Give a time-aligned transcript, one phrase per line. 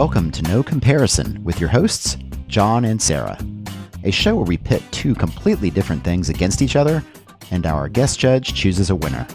[0.00, 2.16] Welcome to No Comparison with your hosts,
[2.46, 3.38] John and Sarah,
[4.02, 7.04] a show where we pit two completely different things against each other
[7.50, 9.26] and our guest judge chooses a winner.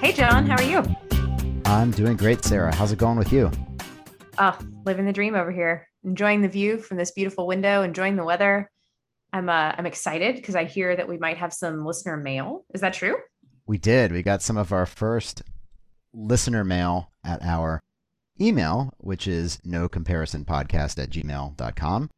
[0.00, 0.84] Hey, John, how are you?
[1.64, 2.72] I'm doing great, Sarah.
[2.72, 3.50] How's it going with you?
[4.38, 8.24] Oh, living the dream over here, enjoying the view from this beautiful window, enjoying the
[8.24, 8.70] weather.
[9.32, 12.64] I'm uh, I'm excited because I hear that we might have some listener mail.
[12.72, 13.16] Is that true?
[13.66, 14.12] We did.
[14.12, 15.42] We got some of our first
[16.12, 17.82] listener mail at our
[18.40, 22.10] email, which is no comparison podcast at gmail.com.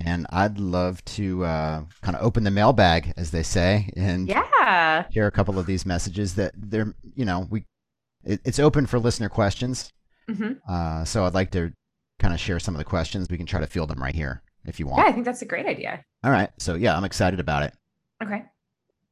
[0.00, 5.08] And I'd love to uh, kind of open the mailbag, as they say, and Yeah.
[5.10, 7.64] share a couple of these messages that they're, you know, we
[8.24, 9.92] it, it's open for listener questions.
[10.28, 11.72] hmm Uh, so I'd like to
[12.18, 13.28] kind of share some of the questions.
[13.30, 15.02] We can try to field them right here if you want.
[15.04, 16.02] Yeah, I think that's a great idea.
[16.24, 16.50] All right.
[16.58, 17.74] So yeah, I'm excited about it.
[18.22, 18.44] Okay.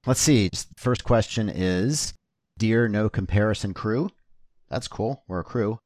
[0.06, 0.50] Let's see.
[0.76, 2.14] First question is
[2.58, 4.10] Dear No Comparison Crew.
[4.68, 5.22] That's cool.
[5.28, 5.78] We're a crew.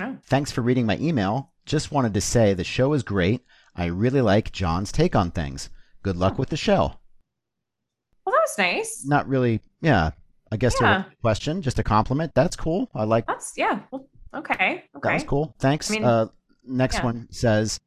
[0.00, 0.16] Oh.
[0.24, 1.52] Thanks for reading my email.
[1.64, 3.42] Just wanted to say the show is great.
[3.74, 5.70] I really like John's take on things.
[6.02, 6.98] Good luck with the show.
[8.26, 9.04] Well, that was nice.
[9.06, 10.10] Not really, yeah,
[10.50, 11.04] I guess Yeah.
[11.06, 12.32] a question, just a compliment.
[12.34, 12.90] That's cool.
[12.94, 13.80] I like That's yeah.
[13.90, 14.84] Well, okay.
[15.02, 15.54] that was cool.
[15.58, 15.90] Thanks.
[15.90, 16.26] I mean, uh,
[16.64, 17.04] next yeah.
[17.04, 17.80] one says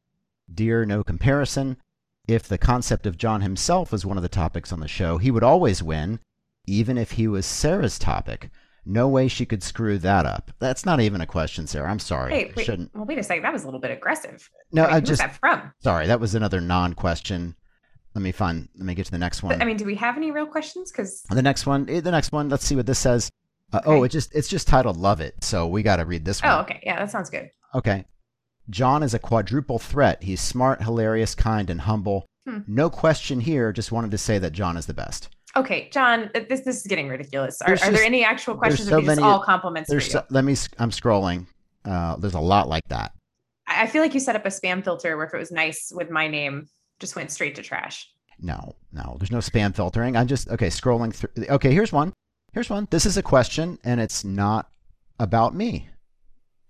[0.51, 1.77] Dear No Comparison.
[2.27, 5.29] If the concept of John himself was one of the topics on the show, he
[5.31, 6.19] would always win,
[6.65, 8.49] even if he was Sarah's topic.
[8.87, 10.51] No way she could screw that up.
[10.59, 11.89] That's not even a question, Sarah.
[11.89, 12.31] I'm sorry.
[12.33, 12.65] Hey, wait.
[12.65, 12.93] shouldn't.
[12.95, 13.43] Well, wait a second.
[13.43, 14.47] That was a little bit aggressive.
[14.71, 15.71] No, I mean, I just that from?
[15.81, 16.05] sorry.
[16.07, 17.55] That was another non-question.
[18.13, 18.69] Let me find.
[18.75, 19.53] Let me get to the next one.
[19.57, 20.91] But, I mean, do we have any real questions?
[20.91, 21.89] Because the next one.
[21.89, 22.47] eh, The next one.
[22.49, 23.29] Let's see what this says.
[23.73, 26.41] Uh, Oh, it just it's just titled "Love It," so we got to read this
[26.43, 26.51] one.
[26.51, 26.79] oh, okay.
[26.83, 27.49] Yeah, that sounds good.
[27.73, 28.05] Okay.
[28.69, 30.23] John is a quadruple threat.
[30.23, 32.25] He's smart, hilarious, kind, and humble.
[32.47, 32.59] Hmm.
[32.67, 33.71] No question here.
[33.71, 35.29] Just wanted to say that John is the best.
[35.57, 37.61] Okay, John, this this is getting ridiculous.
[37.61, 40.23] Are, are there any actual questions, so or are just many- all compliments There's so,
[40.29, 40.55] let me.
[40.79, 41.47] I'm scrolling.
[41.85, 43.13] Uh, there's a lot like that.
[43.67, 46.09] I feel like you set up a spam filter where if it was nice with
[46.09, 46.67] my name,
[46.99, 48.09] just went straight to trash.
[48.39, 49.15] No, no.
[49.17, 50.17] There's no spam filtering.
[50.17, 50.67] I'm just okay.
[50.67, 51.29] Scrolling through.
[51.49, 52.11] Okay, here's one.
[52.51, 52.87] Here's one.
[52.91, 54.69] This is a question, and it's not
[55.19, 55.87] about me.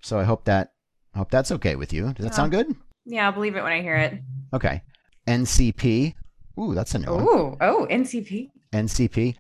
[0.01, 0.73] So I hope that
[1.15, 2.13] I hope that's okay with you.
[2.13, 2.35] Does that Yeah.
[2.35, 2.75] sound good?
[3.05, 4.21] Yeah, I'll believe it when I hear it.
[4.53, 4.81] Okay.
[5.27, 6.15] NCP.
[6.59, 7.25] Ooh, that's a new one.
[7.27, 8.51] Oh, oh, NCP.
[8.73, 9.35] NCP.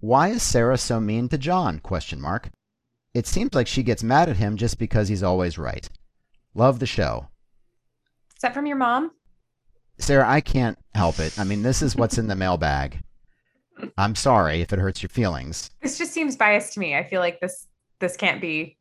[0.00, 1.78] Why is Sarah so mean to John?
[1.78, 2.50] Question mark.
[3.12, 5.88] It seems like she gets mad at him just because he's always right.
[6.54, 7.28] Love the show.
[8.36, 9.10] Is that from your mom?
[9.98, 11.38] Sarah, I can't help it.
[11.38, 13.02] I mean, this is what's in the mailbag.
[13.98, 15.70] I'm sorry if it hurts your feelings.
[15.82, 16.94] This just seems biased to me.
[16.96, 17.66] I feel like this
[17.98, 18.78] this can't be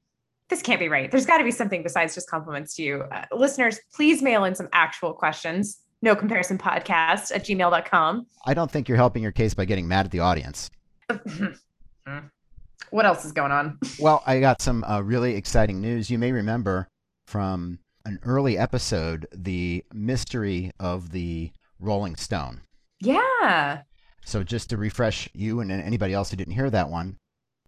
[0.50, 1.10] this can't be right.
[1.10, 3.04] There's got to be something besides just compliments to you.
[3.12, 5.80] Uh, listeners, please mail in some actual questions.
[6.02, 8.26] No comparison podcast at gmail.com.
[8.46, 10.72] I don't think you're helping your case by getting mad at the audience.
[12.90, 13.78] what else is going on?
[14.00, 16.10] Well, I got some uh, really exciting news.
[16.10, 16.88] You may remember
[17.28, 22.62] from an early episode the mystery of the Rolling Stone.
[23.02, 23.81] Yeah.
[24.26, 27.18] So just to refresh you and anybody else who didn't hear that one,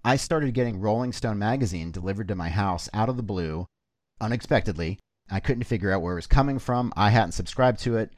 [0.03, 3.67] I started getting Rolling Stone magazine delivered to my house out of the blue,
[4.19, 4.99] unexpectedly.
[5.29, 6.91] I couldn't figure out where it was coming from.
[6.95, 8.11] I hadn't subscribed to it.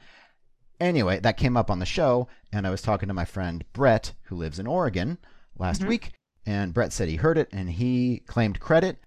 [0.80, 4.12] Anyway, that came up on the show, and I was talking to my friend Brett,
[4.24, 5.18] who lives in Oregon,
[5.56, 5.88] last Mhm.
[5.88, 6.12] week,
[6.44, 8.98] and Brett said he heard it and he claimed credit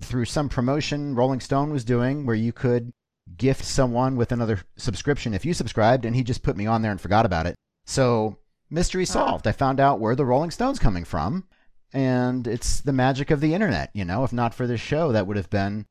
[0.00, 2.92] through some promotion Rolling Stone was doing where you could
[3.36, 6.90] gift someone with another subscription if you subscribed, and he just put me on there
[6.90, 7.54] and forgot about it.
[7.86, 8.38] So,
[8.70, 9.46] mystery solved.
[9.46, 11.44] I found out where the Rolling Stone's coming from,
[11.92, 13.90] and it's the magic of the internet.
[13.94, 15.86] You know, if not for this show, that would have been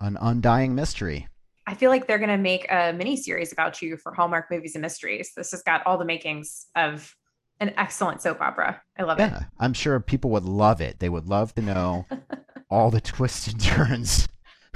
[0.00, 1.28] an undying mystery.
[1.66, 4.74] I feel like they're going to make a mini series about you for Hallmark Movies
[4.74, 5.32] and Mysteries.
[5.36, 7.14] This has got all the makings of
[7.60, 8.80] an excellent soap opera.
[8.98, 9.32] I love it.
[9.58, 10.98] I'm sure people would love it.
[10.98, 12.06] They would love to know
[12.70, 14.28] all the twists and turns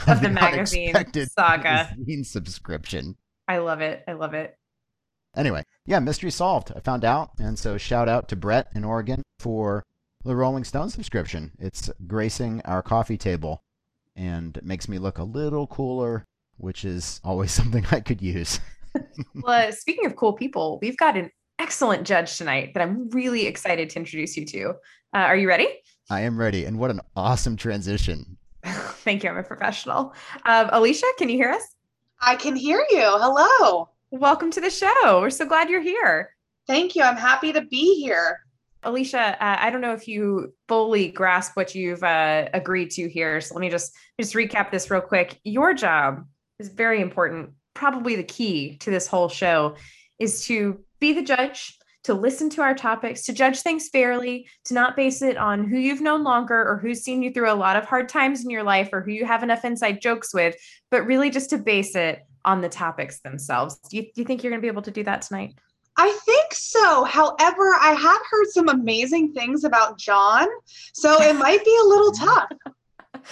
[0.06, 1.88] Of the magazine unexpected saga.
[1.90, 3.16] magazine subscription.
[3.48, 4.02] I love it.
[4.08, 4.56] I love it.
[5.36, 6.72] Anyway, yeah, mystery solved.
[6.76, 9.82] I found out, and so shout out to Brett in Oregon for
[10.24, 11.50] the Rolling Stone subscription.
[11.58, 13.62] It's gracing our coffee table
[14.14, 16.24] and makes me look a little cooler,
[16.58, 18.60] which is always something I could use.
[19.34, 23.46] Well, uh, speaking of cool people, we've got an excellent judge tonight that I'm really
[23.46, 24.69] excited to introduce you to.
[25.14, 25.66] Uh, are you ready?
[26.10, 28.36] I am ready, and what an awesome transition.
[28.64, 29.30] Thank you.
[29.30, 30.12] I'm a professional.
[30.44, 31.62] Um, Alicia, can you hear us?
[32.20, 33.00] I can hear you.
[33.02, 33.88] Hello.
[34.10, 35.20] Welcome to the show.
[35.22, 36.36] We're so glad you're here.
[36.66, 37.02] Thank you.
[37.02, 38.40] I'm happy to be here.
[38.84, 43.40] Alicia, uh, I don't know if you fully grasp what you've uh, agreed to here.
[43.40, 45.38] So let me just just recap this real quick.
[45.44, 46.25] Your job
[46.58, 47.50] is very important.
[47.75, 49.76] Probably the key to this whole show
[50.19, 54.75] is to be the judge, to listen to our topics, to judge things fairly, to
[54.75, 57.76] not base it on who you've known longer or who's seen you through a lot
[57.76, 60.56] of hard times in your life or who you have enough inside jokes with,
[60.90, 63.79] but really just to base it on the topics themselves.
[63.90, 65.55] Do you, do you think you're going to be able to do that tonight?
[65.96, 67.04] I think so.
[67.04, 70.48] However, I have heard some amazing things about John,
[70.92, 72.52] so it might be a little tough.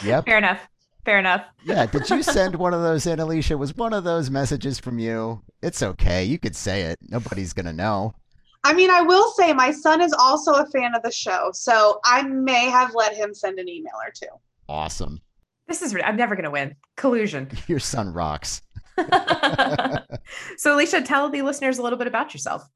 [0.05, 0.27] Yep.
[0.27, 0.61] Fair enough.
[1.05, 1.45] Fair enough.
[1.65, 1.87] Yeah.
[1.87, 3.57] Did you send one of those in, Alicia?
[3.57, 5.43] Was one of those messages from you?
[5.63, 6.25] It's okay.
[6.25, 6.99] You could say it.
[7.09, 8.15] Nobody's gonna know.
[8.63, 11.99] I mean, I will say my son is also a fan of the show, so
[12.05, 14.27] I may have let him send an email or two.
[14.69, 15.21] Awesome.
[15.67, 16.75] This is, I'm never going to win.
[16.97, 17.49] Collusion.
[17.69, 18.61] Your son rocks.
[20.57, 22.69] so, Alicia, tell the listeners a little bit about yourself.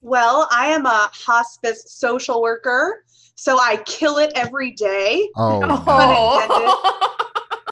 [0.00, 3.04] Well, I am a hospice social worker,
[3.36, 7.00] so I kill it every day, Oh.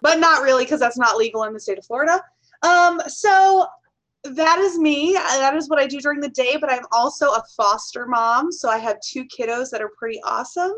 [0.02, 2.20] But not really because that's not legal in the state of Florida.
[2.64, 3.67] Um, so
[4.25, 5.12] that is me.
[5.12, 8.69] That is what I do during the day, but I'm also a foster mom, so
[8.69, 10.73] I have two kiddos that are pretty awesome.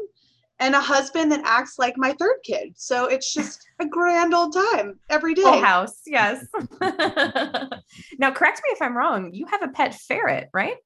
[0.61, 2.75] And a husband that acts like my third kid.
[2.77, 5.43] So it's just a grand old time every day.
[5.43, 6.01] Full house.
[6.07, 6.47] Yes.
[6.81, 9.33] now, correct me if I'm wrong.
[9.33, 10.77] You have a pet ferret, right?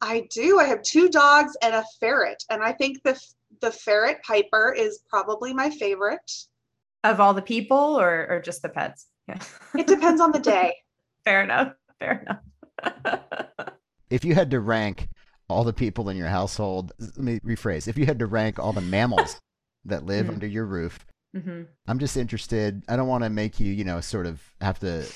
[0.00, 0.60] I do.
[0.60, 3.20] I have two dogs and a ferret, and I think the
[3.60, 6.30] the ferret Piper is probably my favorite.
[7.04, 9.06] Of all the people or, or just the pets?
[9.26, 9.38] Yeah.
[9.76, 10.74] It depends on the day.
[11.24, 11.72] Fair enough.
[11.98, 13.74] Fair enough.
[14.10, 15.08] if you had to rank
[15.48, 17.88] all the people in your household, let me rephrase.
[17.88, 19.38] If you had to rank all the mammals
[19.84, 20.32] that live Mhm.
[20.34, 21.04] under your roof,
[21.34, 22.82] hmm I'm just interested.
[22.88, 25.06] I don't want to make you, you know, sort of have to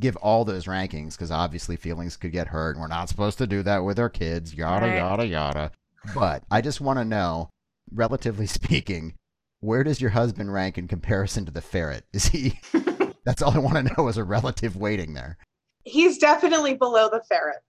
[0.00, 2.72] give all those rankings because obviously feelings could get hurt.
[2.76, 4.96] And we're not supposed to do that with our kids, yada, Right.
[4.96, 5.70] yada, yada.
[6.14, 7.50] But I just want to know,
[7.92, 9.14] relatively speaking,
[9.60, 12.04] where does your husband rank in comparison to the ferret?
[12.12, 12.58] Is he,
[13.24, 15.38] that's all I want to know is a relative weighting there.
[15.84, 17.62] He's definitely below the ferret.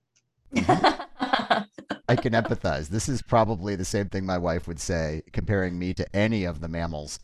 [2.08, 2.90] I can empathize.
[2.90, 6.62] This is probably the same thing my wife would say, comparing me to any of
[6.62, 7.20] the mammals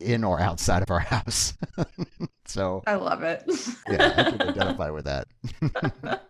[0.00, 1.54] in or outside of our house.
[2.46, 3.44] so, I love it.
[3.90, 5.28] yeah, I can identify with that.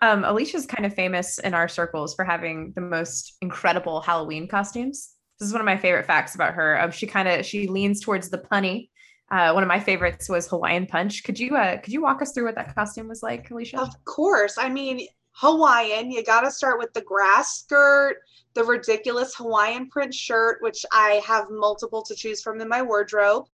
[0.00, 5.12] um, Alicia's kind of famous in our circles for having the most incredible Halloween costumes.
[5.38, 6.80] This is one of my favorite facts about her.
[6.80, 8.88] Um, she kind of she leans towards the punny.
[9.30, 11.24] Uh, one of my favorites was Hawaiian Punch.
[11.24, 13.80] Could you uh, could you walk us through what that costume was like, Alicia?
[13.80, 14.56] Of course.
[14.56, 15.06] I mean,
[15.38, 18.22] Hawaiian, you got to start with the grass skirt,
[18.54, 23.44] the ridiculous Hawaiian print shirt, which I have multiple to choose from in my wardrobe.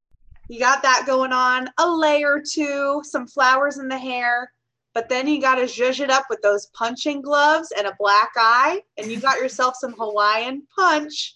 [0.48, 4.52] You got that going on, a layer two, some flowers in the hair,
[4.94, 8.30] but then you got to zhuzh it up with those punching gloves and a black
[8.36, 11.34] eye, and you got yourself some Hawaiian punch.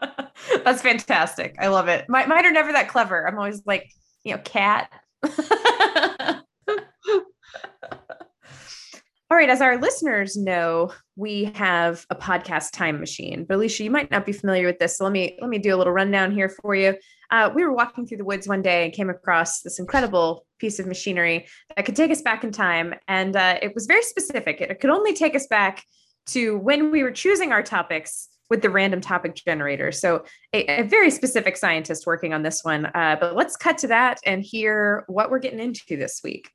[0.64, 1.56] That's fantastic.
[1.58, 2.08] I love it.
[2.08, 3.28] My, mine are never that clever.
[3.28, 3.90] I'm always like,
[4.24, 4.90] you know, cat.
[9.30, 13.44] All right, as our listeners know, we have a podcast time machine.
[13.44, 15.72] But Alicia, you might not be familiar with this, so let me let me do
[15.72, 16.96] a little rundown here for you.
[17.30, 20.80] Uh, we were walking through the woods one day and came across this incredible piece
[20.80, 21.46] of machinery
[21.76, 24.60] that could take us back in time, and uh, it was very specific.
[24.60, 25.84] It could only take us back
[26.30, 29.92] to when we were choosing our topics with the random topic generator.
[29.92, 32.86] So, a, a very specific scientist working on this one.
[32.86, 36.50] Uh, but let's cut to that and hear what we're getting into this week.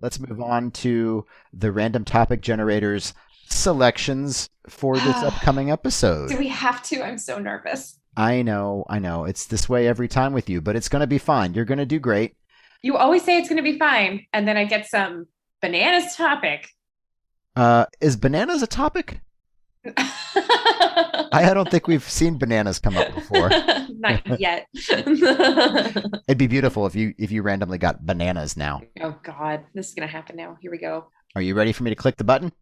[0.00, 3.14] Let's move on to the random topic generators
[3.48, 6.28] selections for this upcoming episode.
[6.28, 7.02] Do we have to?
[7.02, 7.98] I'm so nervous.
[8.16, 9.24] I know, I know.
[9.24, 11.54] It's this way every time with you, but it's going to be fine.
[11.54, 12.36] You're going to do great.
[12.82, 15.26] You always say it's going to be fine, and then I get some
[15.60, 16.68] bananas topic.
[17.56, 19.20] Uh, is bananas a topic?
[19.96, 23.48] I, don't think we've seen bananas come up before.
[23.98, 24.66] Not yet.
[24.74, 28.82] It'd be beautiful if you if you randomly got bananas now.
[29.02, 30.56] oh God, this is gonna happen now.
[30.60, 31.08] Here we go.
[31.34, 32.52] Are you ready for me to click the button?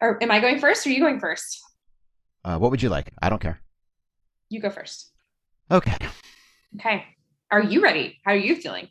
[0.00, 0.86] Or am I going first?
[0.86, 1.60] Or are you going first?
[2.44, 3.10] Uh, what would you like?
[3.20, 3.60] I don't care.
[4.48, 5.10] You go first.
[5.70, 5.94] Okay.
[6.78, 7.04] Okay.
[7.50, 8.18] Are you ready?
[8.24, 8.88] How are you feeling?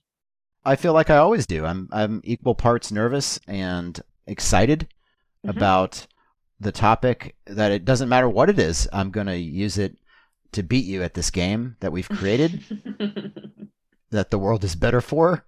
[0.65, 1.65] I feel like I always do.
[1.65, 4.87] I'm I'm equal parts nervous and excited
[5.45, 5.51] Mhm.
[5.51, 6.05] about
[6.59, 8.87] the topic that it doesn't matter what it is.
[8.91, 9.95] I'm going to use it
[10.51, 12.63] to beat you at this game that we've created
[14.09, 15.45] that the world is better for.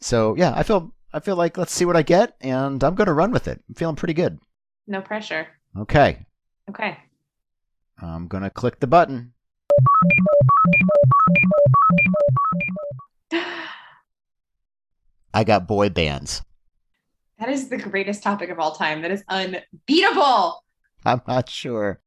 [0.00, 3.06] So, yeah, I feel I feel like let's see what I get and I'm going
[3.06, 3.62] to run with it.
[3.68, 4.38] I'm feeling pretty good.
[4.86, 5.46] no pressure.
[5.78, 6.26] Okay.
[6.68, 6.98] Okay.
[8.02, 9.32] I'm going to click the button.
[15.32, 16.42] I got boy bands.
[17.38, 19.02] That is the greatest topic of all time.
[19.02, 20.62] That is unbeatable.
[21.04, 22.00] I'm not sure.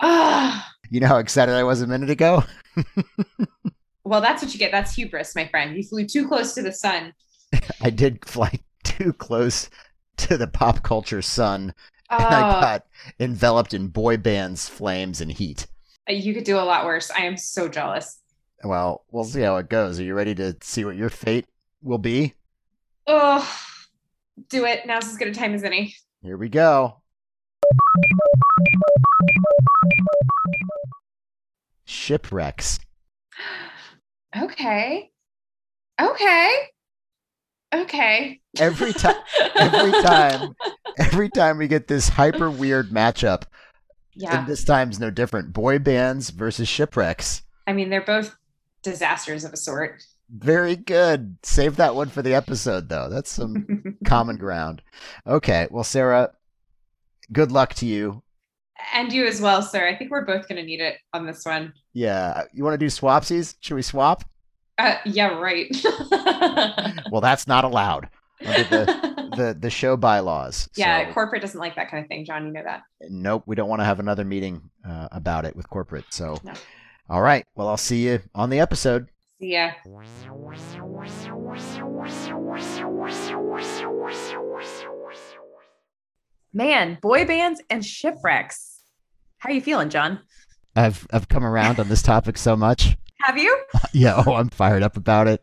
[0.00, 2.44] Ah, You know how excited I was a minute ago?
[4.02, 4.72] Well, that's what you get.
[4.72, 5.76] That's hubris, my friend.
[5.76, 7.12] You flew too close to the sun.
[7.80, 9.70] I did fly too close
[10.16, 11.72] to the pop culture sun,
[12.10, 12.86] Oh, and I got
[13.20, 15.66] enveloped in boy bands, flames, and heat.
[16.08, 17.10] you could do a lot worse.
[17.12, 18.18] I am so jealous.
[18.64, 20.00] Well, we'll see how it goes.
[20.00, 21.46] Are you ready to see what your fate
[21.82, 22.34] will be?
[23.06, 23.48] Oh,
[24.48, 24.86] do it.
[24.86, 25.94] Now's as good a time as any.
[26.22, 27.00] Here we go.
[31.84, 32.78] Shipwrecks.
[34.36, 35.10] Okay.
[36.00, 36.56] Okay.
[37.74, 38.40] Okay.
[38.58, 39.16] Every time,
[39.56, 40.54] every time,
[40.98, 43.44] every time we get this hyper weird matchup,
[44.14, 44.40] Yeah.
[44.40, 45.52] and this time's no different.
[45.52, 47.42] Boy bands versus shipwrecks.
[47.66, 48.36] I mean, they're both
[48.82, 50.02] disasters of a sort.
[50.32, 51.36] Very good.
[51.42, 53.08] Save that one for the episode, though.
[53.08, 54.82] That's some common ground.
[55.26, 55.66] Okay.
[55.70, 56.32] Well, Sarah,
[57.32, 58.22] good luck to you.
[58.94, 59.86] and you as well, sir.
[59.88, 61.72] I think we're both going to need it on this one.
[61.92, 62.44] Yeah.
[62.52, 63.56] You want to do swapsies?
[63.60, 64.24] Should we swap?
[64.78, 65.68] Uh, yeah, right.
[67.10, 68.08] Well, that's not allowed
[68.44, 70.68] under the, the, the show bylaws.
[70.76, 72.46] yeah, So, corporate doesn't like that kind of thing, John.
[72.46, 72.82] You know that.
[73.08, 73.42] nope.
[73.46, 76.04] We don't want to have another meeting uh, about it with corporate.
[76.10, 76.52] So, No.
[77.08, 77.44] all right.
[77.56, 79.09] Well, I'll see you on the episode.
[79.40, 79.70] See ya.
[86.52, 88.82] Man, boy bands and shipwrecks.
[89.38, 90.20] How you feeling, John?
[90.76, 92.98] I've I've come around on this topic so much.
[93.22, 93.56] Have you?
[93.94, 95.42] Yeah, oh, I'm fired up about it.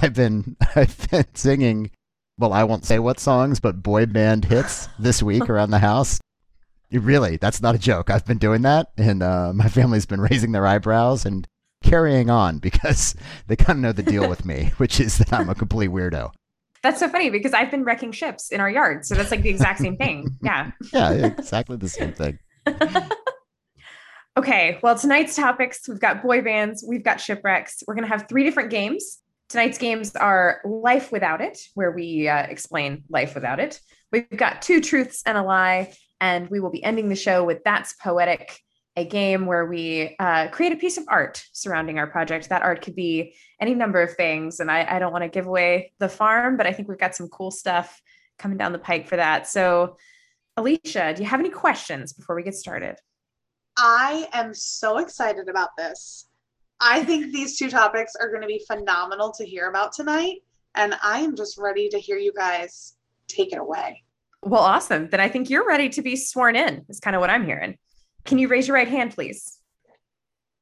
[0.00, 1.90] I've been I've been singing
[2.38, 6.20] well, I won't say what songs, but boy band hits this week around the house.
[6.90, 8.08] Really, that's not a joke.
[8.08, 11.46] I've been doing that, and uh, my family's been raising their eyebrows and
[11.86, 13.14] carrying on because
[13.46, 16.32] they kind of know the deal with me, which is that I'm a complete weirdo.
[16.82, 19.04] That's so funny because I've been wrecking ships in our yard.
[19.06, 20.36] So that's like the exact same thing.
[20.42, 20.70] Yeah.
[20.92, 22.38] Yeah, exactly the same thing.
[24.38, 27.82] Okay, well, tonight's topics we've got boy bands, we've got shipwrecks.
[27.86, 29.18] We're going to have three different games.
[29.48, 33.80] Tonight's games are Life Without It, where we uh, explain life without it.
[34.12, 37.64] We've got two truths and a lie, and we will be ending the show with
[37.64, 38.60] That's Poetic,
[38.96, 42.48] a game where we uh, create a piece of art surrounding our project.
[42.48, 45.46] That art could be any number of things, and I, I don't want to give
[45.46, 48.00] away the farm, but I think we've got some cool stuff
[48.38, 49.46] coming down the pike for that.
[49.46, 49.96] So,
[50.56, 52.96] Alicia, do you have any questions before we get started?
[53.76, 56.28] I am so excited about this.
[56.80, 60.42] I think these two topics are going to be phenomenal to hear about tonight.
[60.74, 62.94] And I am just ready to hear you guys
[63.28, 64.02] take it away.
[64.42, 65.08] Well, awesome.
[65.08, 67.76] Then I think you're ready to be sworn in, is kind of what I'm hearing.
[68.26, 69.58] Can you raise your right hand, please?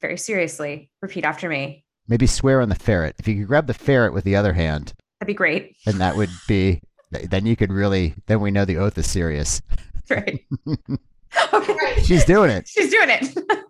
[0.00, 1.84] Very seriously, repeat after me.
[2.06, 3.16] Maybe swear on the ferret.
[3.18, 5.76] If you could grab the ferret with the other hand, That'd be great.
[5.86, 6.82] then that would be.
[7.10, 8.14] Then you could really.
[8.26, 9.60] Then we know the oath is serious.
[10.10, 10.44] Right.
[11.54, 12.02] okay.
[12.02, 12.68] She's doing it.
[12.68, 13.38] She's doing it.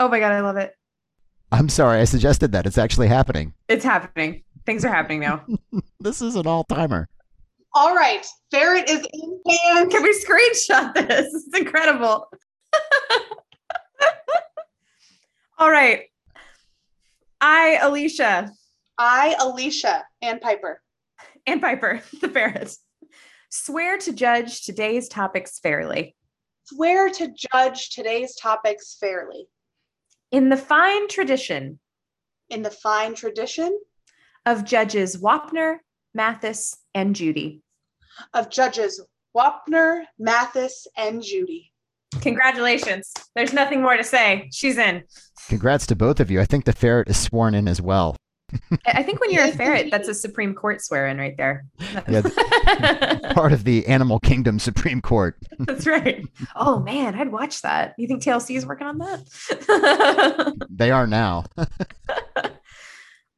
[0.00, 0.74] oh my God, I love it.
[1.52, 2.66] I'm sorry, I suggested that.
[2.66, 3.54] It's actually happening.
[3.68, 4.42] It's happening.
[4.66, 5.44] Things are happening now.
[6.00, 7.08] This is an all timer.
[7.72, 8.26] All right.
[8.50, 9.90] Ferret is in hand.
[9.92, 11.32] Can we screenshot this?
[11.32, 12.26] It's incredible.
[15.58, 16.02] All right.
[17.40, 18.50] I, Alicia,
[18.98, 20.82] I, Alicia, and Piper.
[21.46, 22.74] and Piper, the ferret,
[23.50, 26.14] swear to judge today's topics fairly.
[26.64, 29.46] Swear to judge today's topics fairly.
[30.32, 31.78] In the fine tradition
[32.48, 33.78] In the fine tradition
[34.44, 35.76] of judges Wapner,
[36.14, 37.62] Mathis, and Judy.
[38.34, 39.00] of judges
[39.36, 41.72] Wapner, Mathis, and Judy.
[42.22, 43.12] Congratulations.
[43.34, 44.48] There's nothing more to say.
[44.52, 45.02] She's in.
[45.48, 46.40] Congrats to both of you.
[46.40, 48.16] I think the ferret is sworn in as well.
[48.52, 51.64] I I think when you're a ferret, that's a Supreme Court swear in right there.
[52.08, 52.22] Yeah,
[53.32, 55.36] Part of the Animal Kingdom Supreme Court.
[55.58, 56.24] that's right.
[56.54, 57.94] Oh man, I'd watch that.
[57.98, 60.66] You think TLC is working on that?
[60.70, 61.44] They are now.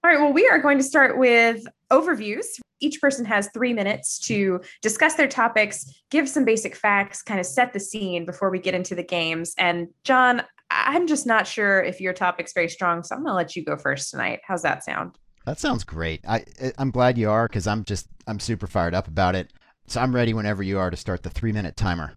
[0.04, 2.46] All right, well, we are going to start with overviews.
[2.80, 7.46] Each person has three minutes to discuss their topics, give some basic facts, kind of
[7.46, 9.54] set the scene before we get into the games.
[9.58, 13.36] And John, I'm just not sure if your topic's very strong, so I'm going to
[13.36, 14.40] let you go first tonight.
[14.46, 15.18] How's that sound?
[15.46, 16.20] That sounds great.
[16.28, 16.44] I
[16.76, 19.50] I'm glad you are because I'm just I'm super fired up about it.
[19.86, 22.12] So I'm ready whenever you are to start the three minute timer.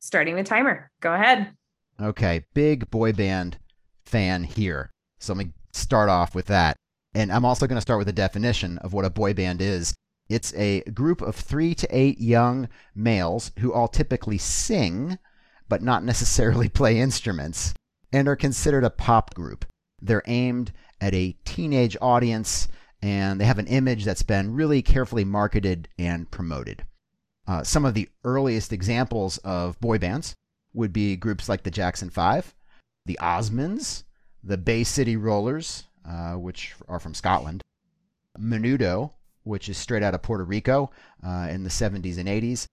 [0.00, 0.90] Starting the timer.
[1.00, 1.52] Go ahead.
[2.00, 3.58] Okay, big boy band
[4.06, 4.90] fan here.
[5.20, 6.76] So let me start off with that.
[7.14, 9.94] And I'm also going to start with a definition of what a boy band is.
[10.28, 15.18] It's a group of three to eight young males who all typically sing,
[15.68, 17.74] but not necessarily play instruments,
[18.12, 19.66] and are considered a pop group.
[20.00, 22.68] They're aimed at a teenage audience,
[23.02, 26.86] and they have an image that's been really carefully marketed and promoted.
[27.46, 30.34] Uh, some of the earliest examples of boy bands
[30.72, 32.54] would be groups like the Jackson Five,
[33.04, 34.04] the Osmonds,
[34.42, 37.62] the Bay City Rollers, uh, which are from Scotland,
[38.38, 39.12] Menudo,
[39.44, 40.90] which is straight out of Puerto Rico
[41.24, 42.66] uh, in the 70s and 80s.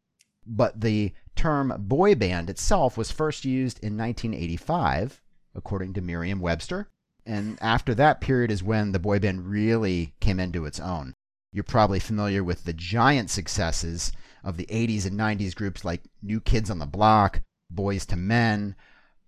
[0.46, 5.22] But the term boy band itself was first used in 1985,
[5.56, 6.88] according to Merriam Webster.
[7.26, 11.14] And after that period is when the boy band really came into its own.
[11.52, 14.12] You're probably familiar with the giant successes
[14.44, 17.42] of the 80s and 90s groups like New Kids on the Block,
[17.74, 18.76] Boyz II Men,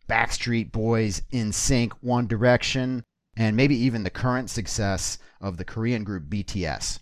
[0.10, 3.04] Backstreet Boys, NSYNC, One Direction,
[3.36, 7.00] and maybe even the current success of the Korean group BTS.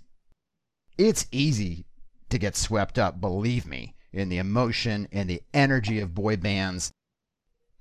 [0.97, 1.85] It's easy
[2.29, 6.91] to get swept up, believe me, in the emotion and the energy of boy bands.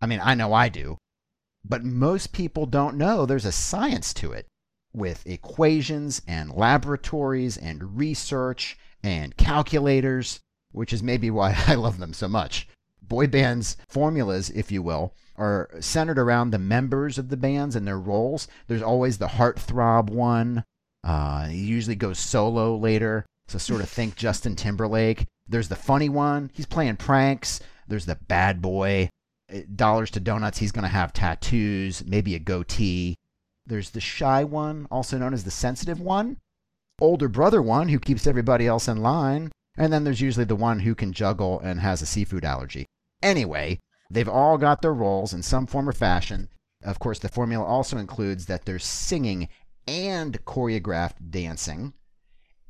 [0.00, 0.99] I mean, I know I do.
[1.64, 4.47] But most people don't know there's a science to it
[4.93, 10.40] with equations and laboratories and research and calculators,
[10.73, 12.69] which is maybe why I love them so much.
[13.02, 17.87] Boy bands' formulas, if you will, are centered around the members of the bands and
[17.87, 18.49] their roles.
[18.66, 20.64] There's always the heartthrob one.
[21.04, 23.25] Uh, he usually goes solo later.
[23.47, 25.26] So sort of think Justin Timberlake.
[25.49, 26.50] There's the funny one.
[26.52, 27.61] He's playing pranks.
[27.87, 29.09] There's the bad boy.
[29.75, 30.59] Dollars to donuts.
[30.59, 33.14] He's going to have tattoos, maybe a goatee.
[33.66, 36.37] There's the shy one, also known as the sensitive one.
[37.00, 39.50] Older brother one who keeps everybody else in line.
[39.78, 42.87] And then there's usually the one who can juggle and has a seafood allergy.
[43.23, 43.78] Anyway,
[44.11, 46.49] they've all got their roles in some form or fashion.
[46.83, 49.49] Of course, the formula also includes that there's singing
[49.87, 51.95] and choreographed dancing,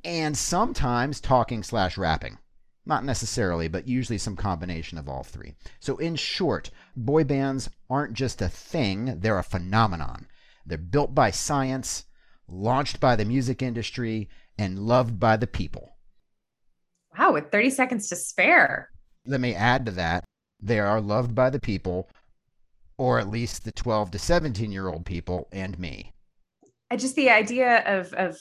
[0.04, 2.38] and sometimes talking slash rapping.
[2.86, 5.54] Not necessarily, but usually some combination of all three.
[5.78, 10.26] So, in short, boy bands aren't just a thing, they're a phenomenon.
[10.64, 12.04] They're built by science,
[12.46, 15.96] launched by the music industry, and loved by the people.
[17.18, 18.90] Wow, with 30 seconds to spare.
[19.26, 20.24] Let me add to that
[20.60, 22.08] they are loved by the people,
[22.96, 26.12] or at least the 12 to 17 year old people and me.
[26.90, 28.38] I just the idea of of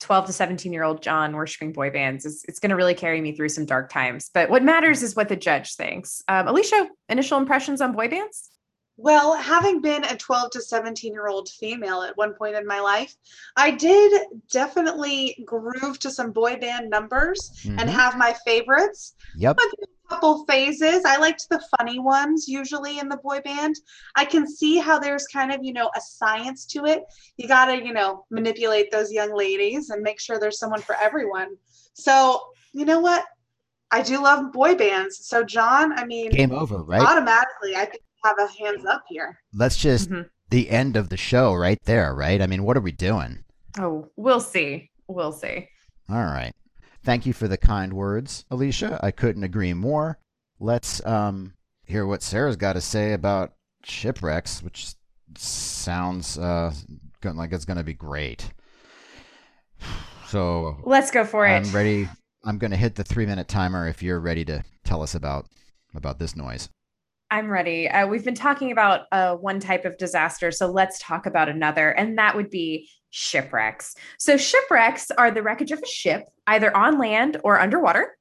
[0.00, 3.20] 12 to 17 year old John worshiping boy bands is it's going to really carry
[3.20, 4.30] me through some dark times.
[4.32, 6.22] But what matters is what the judge thinks.
[6.28, 8.50] Um, Alicia, initial impressions on boy bands?
[8.96, 12.80] Well, having been a 12 to 17 year old female at one point in my
[12.80, 13.14] life,
[13.56, 17.78] I did definitely groove to some boy band numbers mm-hmm.
[17.78, 19.14] and have my favorites.
[19.36, 19.56] Yep.
[19.56, 21.04] But couple phases.
[21.04, 23.76] I liked the funny ones usually in the boy band.
[24.16, 27.02] I can see how there's kind of, you know, a science to it.
[27.36, 30.96] You got to, you know, manipulate those young ladies and make sure there's someone for
[30.96, 31.56] everyone.
[31.94, 32.40] So,
[32.72, 33.24] you know what?
[33.90, 35.26] I do love boy bands.
[35.26, 37.00] So, John, I mean, game over, right?
[37.00, 39.38] Automatically, I think have a hands up here.
[39.52, 40.22] Let's just mm-hmm.
[40.50, 42.40] the end of the show right there, right?
[42.40, 43.44] I mean, what are we doing?
[43.78, 44.90] Oh, we'll see.
[45.06, 45.68] We'll see.
[46.08, 46.52] All right.
[47.04, 48.98] Thank you for the kind words, Alicia.
[49.02, 50.18] I couldn't agree more.
[50.58, 51.52] Let's um,
[51.84, 53.52] hear what Sarah's got to say about
[53.84, 54.94] shipwrecks, which
[55.36, 56.72] sounds uh,
[57.22, 58.50] like it's going to be great.
[60.28, 61.66] So let's go for I'm it.
[61.66, 62.08] I'm ready.
[62.44, 65.46] I'm going to hit the three minute timer if you're ready to tell us about
[65.94, 66.68] about this noise.
[67.30, 67.88] I'm ready.
[67.88, 71.90] Uh, we've been talking about uh, one type of disaster, so let's talk about another,
[71.90, 73.94] and that would be shipwrecks.
[74.18, 78.16] So, shipwrecks are the wreckage of a ship, either on land or underwater.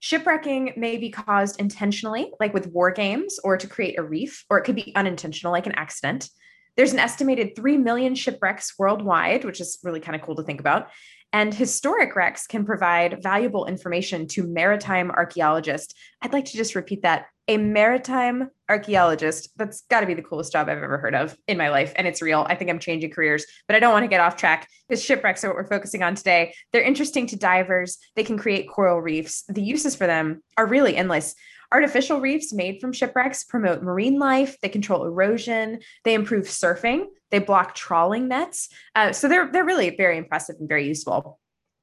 [0.00, 4.58] Shipwrecking may be caused intentionally, like with war games, or to create a reef, or
[4.58, 6.28] it could be unintentional, like an accident.
[6.76, 10.60] There's an estimated 3 million shipwrecks worldwide, which is really kind of cool to think
[10.60, 10.90] about.
[11.32, 15.94] And historic wrecks can provide valuable information to maritime archaeologists.
[16.22, 19.50] I'd like to just repeat that a maritime archaeologist.
[19.56, 21.92] That's got to be the coolest job I've ever heard of in my life.
[21.96, 22.46] And it's real.
[22.48, 25.44] I think I'm changing careers, but I don't want to get off track because shipwrecks
[25.44, 26.54] are what we're focusing on today.
[26.72, 27.98] They're interesting to divers.
[28.16, 29.44] They can create coral reefs.
[29.48, 31.34] The uses for them are really endless.
[31.72, 34.56] Artificial reefs made from shipwrecks promote marine life.
[34.60, 35.80] They control erosion.
[36.04, 37.06] They improve surfing.
[37.30, 38.68] They block trawling nets.
[38.94, 41.40] Uh, so they're they're really very impressive and very useful.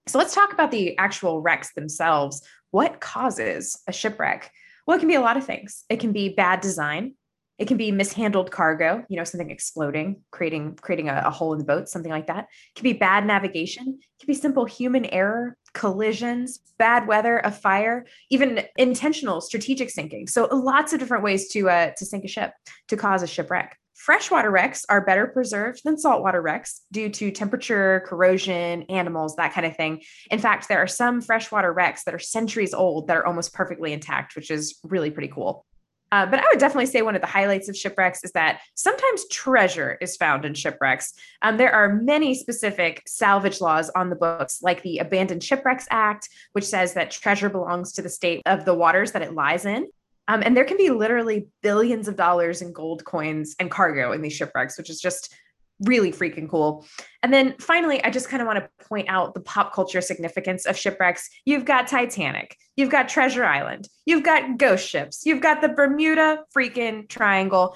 [0.08, 2.42] So let's talk about the actual wrecks themselves.
[2.72, 4.52] What causes a shipwreck?
[4.86, 5.86] Well, it can be a lot of things.
[5.90, 7.16] It can be bad design.
[7.60, 11.60] It can be mishandled cargo, you know, something exploding, creating creating a, a, hole in
[11.60, 12.46] the boat, something like that.
[12.46, 14.00] It can be bad navigation.
[14.02, 20.28] It can be simple human error, collisions, bad weather, a fire, even intentional strategic sinking.
[20.28, 22.54] So lots of different ways to uh, to sink a ship,
[22.88, 23.78] to cause a shipwreck.
[23.96, 29.66] Freshwater wrecks are better preserved than saltwater wrecks due to temperature, corrosion, animals, that kind
[29.66, 30.02] of thing.
[30.32, 33.94] In fact, there are some freshwater wrecks that are centuries old that are almost perfectly
[33.94, 35.66] intact, which is really pretty cool.
[36.14, 39.28] Uh, but I would definitely say one of the highlights of shipwrecks is that sometimes
[39.30, 41.12] treasure is found in shipwrecks.
[41.42, 46.30] Um, there are many specific salvage laws on the books, like the Abandoned Shipwrecks Act,
[46.52, 49.88] which says that treasure belongs to the state of the waters that it lies in.
[50.28, 54.22] Um, and there can be literally billions of dollars in gold coins and cargo in
[54.22, 55.36] these shipwrecks, which is just
[55.82, 56.86] really freaking cool.
[57.22, 60.66] And then finally, I just kind of want to point out the pop culture significance
[60.66, 61.30] of shipwrecks.
[61.46, 66.44] You've got Titanic, you've got Treasure Island, you've got ghost ships, you've got the Bermuda
[66.56, 67.76] freaking Triangle.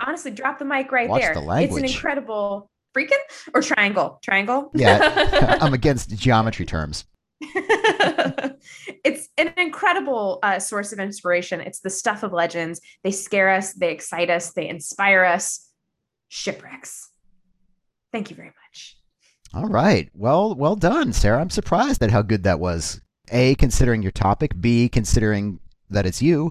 [0.00, 1.34] Honestly, drop the mic right Watch there.
[1.34, 3.18] the it's an incredible freaking
[3.54, 4.18] or triangle.
[4.22, 4.70] Triangle.
[4.74, 7.04] Yeah, I'm against geometry terms.
[9.04, 11.60] it's an incredible uh, source of inspiration.
[11.60, 12.80] It's the stuff of legends.
[13.02, 15.68] They scare us, they excite us, they inspire us.
[16.28, 17.10] Shipwrecks.
[18.12, 18.96] Thank you very much.
[19.54, 20.10] All right.
[20.14, 21.40] Well, well done, Sarah.
[21.40, 23.00] I'm surprised at how good that was.
[23.30, 24.60] A, considering your topic.
[24.60, 26.50] B, considering that it's you.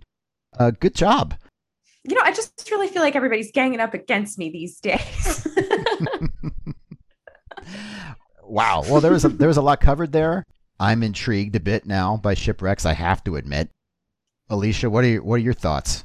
[0.58, 1.36] Uh, good job.
[2.04, 5.48] You know, I just really feel like everybody's ganging up against me these days.
[8.48, 8.84] Wow.
[8.88, 10.46] Well, there was a, there was a lot covered there.
[10.80, 12.86] I'm intrigued a bit now by shipwrecks.
[12.86, 13.70] I have to admit.
[14.50, 16.04] Alicia, what are your, what are your thoughts?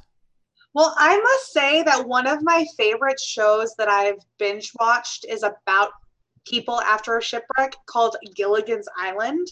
[0.74, 5.42] Well, I must say that one of my favorite shows that I've binge watched is
[5.42, 5.90] about
[6.46, 9.46] people after a shipwreck called Gilligan's Island.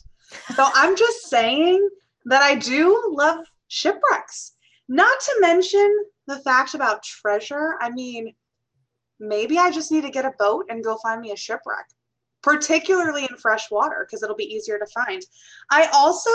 [0.55, 1.87] So I'm just saying
[2.25, 4.53] that I do love shipwrecks.
[4.89, 5.95] Not to mention
[6.27, 7.75] the fact about treasure.
[7.81, 8.35] I mean,
[9.21, 11.87] maybe I just need to get a boat and go find me a shipwreck,
[12.42, 15.22] particularly in fresh water because it'll be easier to find.
[15.70, 16.31] I also,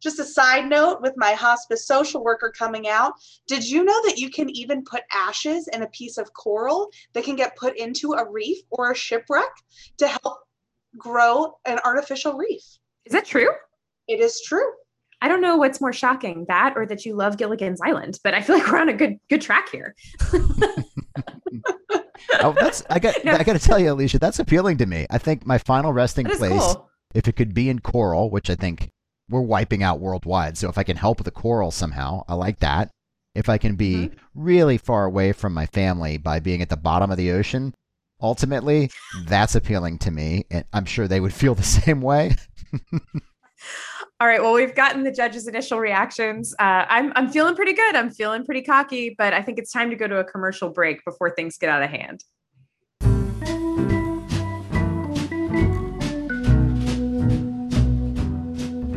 [0.00, 3.14] just a side note with my hospice social worker coming out,
[3.46, 7.24] did you know that you can even put ashes in a piece of coral that
[7.24, 9.50] can get put into a reef or a shipwreck
[9.98, 10.40] to help
[10.98, 12.62] grow an artificial reef?
[13.06, 13.50] Is that true?
[14.08, 14.70] It is true.
[15.22, 18.42] I don't know what's more shocking, that or that you love Gilligan's Island, but I
[18.42, 19.94] feel like we're on a good good track here.
[22.40, 23.26] Oh, that's I got.
[23.26, 25.06] I got to tell you, Alicia, that's appealing to me.
[25.10, 26.90] I think my final resting place, cool.
[27.14, 28.90] if it could be in coral, which I think
[29.30, 30.58] we're wiping out worldwide.
[30.58, 32.90] So if I can help with the coral somehow, I like that.
[33.34, 34.16] If I can be Mm-hmm.
[34.34, 37.74] really far away from my family by being at the bottom of the ocean,
[38.20, 38.90] ultimately,
[39.26, 42.36] that's appealing to me, and I'm sure they would feel the same way.
[44.24, 44.40] All right.
[44.40, 46.54] Well, we've gotten the judges' initial reactions.
[46.58, 47.94] Uh, I'm I'm feeling pretty good.
[47.94, 51.04] I'm feeling pretty cocky, but I think it's time to go to a commercial break
[51.04, 52.24] before things get out of hand.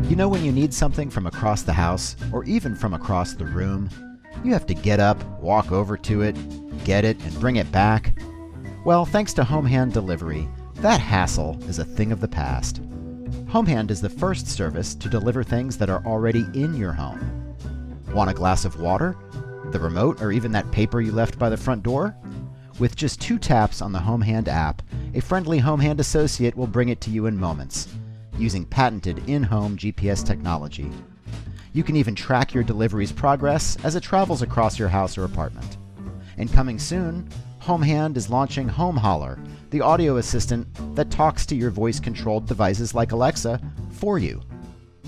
[0.09, 3.43] You know when you need something from across the house or even from across the
[3.43, 3.89] room,
[4.45, 6.37] you have to get up, walk over to it,
[6.85, 8.17] get it, and bring it back?
[8.85, 12.79] Well, thanks to Homehand Delivery, that hassle is a thing of the past.
[13.49, 17.55] Homehand is the first service to deliver things that are already in your home.
[18.13, 19.15] Want a glass of water?
[19.71, 22.13] The remote, or even that paper you left by the front door?
[22.77, 24.81] With just two taps on the Homehand app,
[25.13, 27.87] a friendly Homehand associate will bring it to you in moments
[28.37, 30.91] using patented in home GPS technology.
[31.71, 35.77] You can even track your delivery's progress as it travels across your house or apartment.
[36.37, 37.29] And coming soon,
[37.67, 39.37] Homehand is launching Home Holler,
[39.71, 43.59] the audio assistant that talks to your voice controlled devices like Alexa
[43.91, 44.41] for you.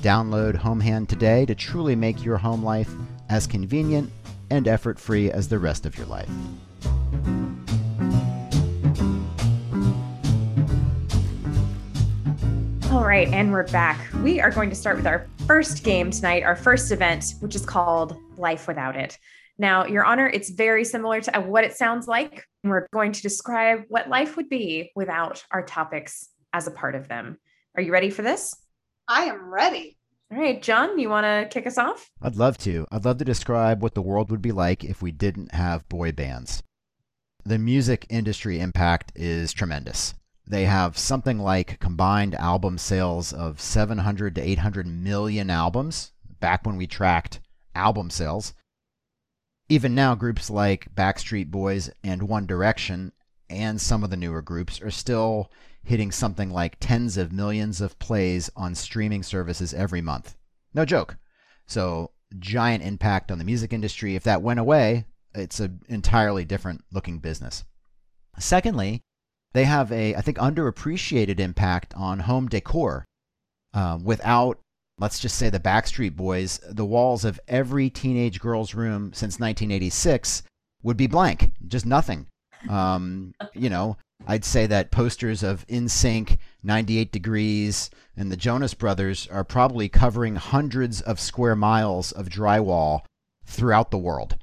[0.02, 2.92] Download Homehand today to truly make your home life
[3.30, 4.12] as convenient
[4.50, 6.28] and effort free as the rest of your life.
[12.92, 14.06] All right, and we're back.
[14.22, 17.66] We are going to start with our first game tonight, our first event, which is
[17.66, 19.18] called Life Without It.
[19.60, 22.46] Now, Your Honor, it's very similar to uh, what it sounds like.
[22.64, 27.10] We're going to describe what life would be without our topics as a part of
[27.10, 27.38] them.
[27.76, 28.56] Are you ready for this?
[29.10, 29.98] I am ready.
[30.32, 32.10] All right, John, you want to kick us off?
[32.22, 32.88] I'd love to.
[32.90, 36.14] I'd love to describe what the world would be like if we didn't have boy
[36.14, 36.64] bands.
[37.44, 40.14] The music industry impact is tremendous.
[40.48, 46.78] They have something like combined album sales of 700 to 800 million albums back when
[46.78, 47.42] we tracked
[47.76, 48.54] album sales.
[49.70, 53.12] Even now, groups like Backstreet Boys and One Direction
[53.50, 55.52] and some of the newer groups are still
[55.84, 60.36] hitting something like tens of millions of plays on streaming services every month.
[60.74, 61.18] No joke.
[61.66, 64.16] So, giant impact on the music industry.
[64.16, 67.64] If that went away, it's an entirely different looking business.
[68.38, 69.04] Secondly,
[69.54, 73.06] they have a, I think, underappreciated impact on home decor.
[73.74, 74.60] Uh, without,
[75.00, 80.44] let's just say, the Backstreet Boys, the walls of every teenage girl's room since 1986
[80.84, 82.28] would be blank, just nothing.
[82.70, 89.28] Um, you know, I'd say that posters of NSYNC, 98 Degrees, and the Jonas Brothers
[89.28, 93.02] are probably covering hundreds of square miles of drywall
[93.46, 94.38] throughout the world.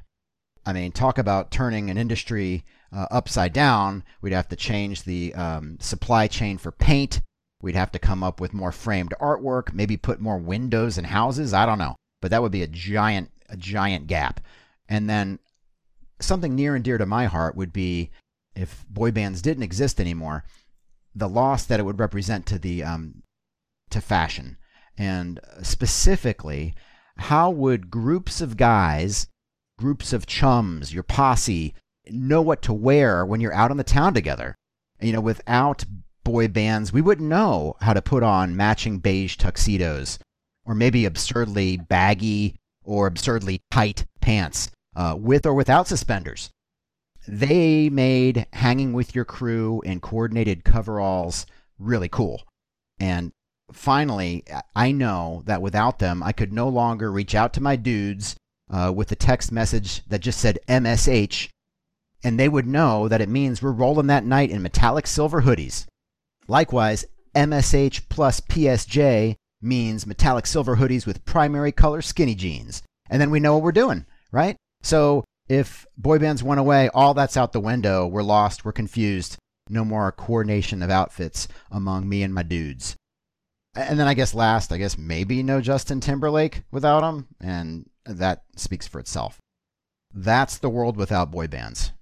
[0.65, 4.03] I mean, talk about turning an industry uh, upside down.
[4.21, 7.21] We'd have to change the um, supply chain for paint.
[7.63, 11.55] We'd have to come up with more framed artwork, maybe put more windows and houses.
[11.55, 14.41] I don't know, but that would be a giant, a giant gap.
[14.89, 15.39] And then
[16.21, 18.11] something near and dear to my heart would be
[18.55, 20.45] if boy bands didn't exist anymore,
[21.15, 23.23] the loss that it would represent to the um,
[23.91, 24.57] to fashion,
[24.99, 26.75] and specifically,
[27.19, 29.29] how would groups of guys,
[29.79, 31.75] groups of chums, your posse,
[32.11, 34.55] know what to wear when you're out on the town together?
[35.01, 35.85] You know, without
[36.27, 40.19] boy bands, we wouldn't know how to put on matching beige tuxedos
[40.65, 46.51] or maybe absurdly baggy or absurdly tight pants uh, with or without suspenders.
[47.29, 51.47] They made hanging with your crew in coordinated coveralls
[51.79, 52.43] really cool.
[52.99, 53.31] And
[53.71, 54.43] finally,
[54.75, 58.35] I know that without them, I could no longer reach out to my dudes
[58.69, 61.51] uh, with a text message that just said MSH,
[62.25, 65.87] and they would know that it means we're rolling that night in metallic silver hoodies.
[66.49, 67.05] Likewise,
[67.35, 72.83] MSH plus PSJ means metallic silver hoodies with primary color skinny jeans.
[73.11, 74.57] And then we know what we're doing, right?
[74.83, 78.07] So if boy bands went away, all that's out the window.
[78.07, 79.37] We're lost, we're confused.
[79.69, 82.97] No more coordination of outfits among me and my dudes.
[83.75, 88.45] And then I guess last, I guess maybe no Justin Timberlake without him, and that
[88.57, 89.39] speaks for itself.
[90.15, 91.93] That's the world without boy bands.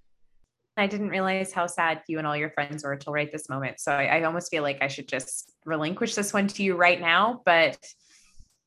[0.76, 3.78] I didn't realize how sad you and all your friends were until right this moment.
[3.78, 7.00] So I, I, almost feel like I should just relinquish this one to you right
[7.00, 7.42] now.
[7.44, 7.78] But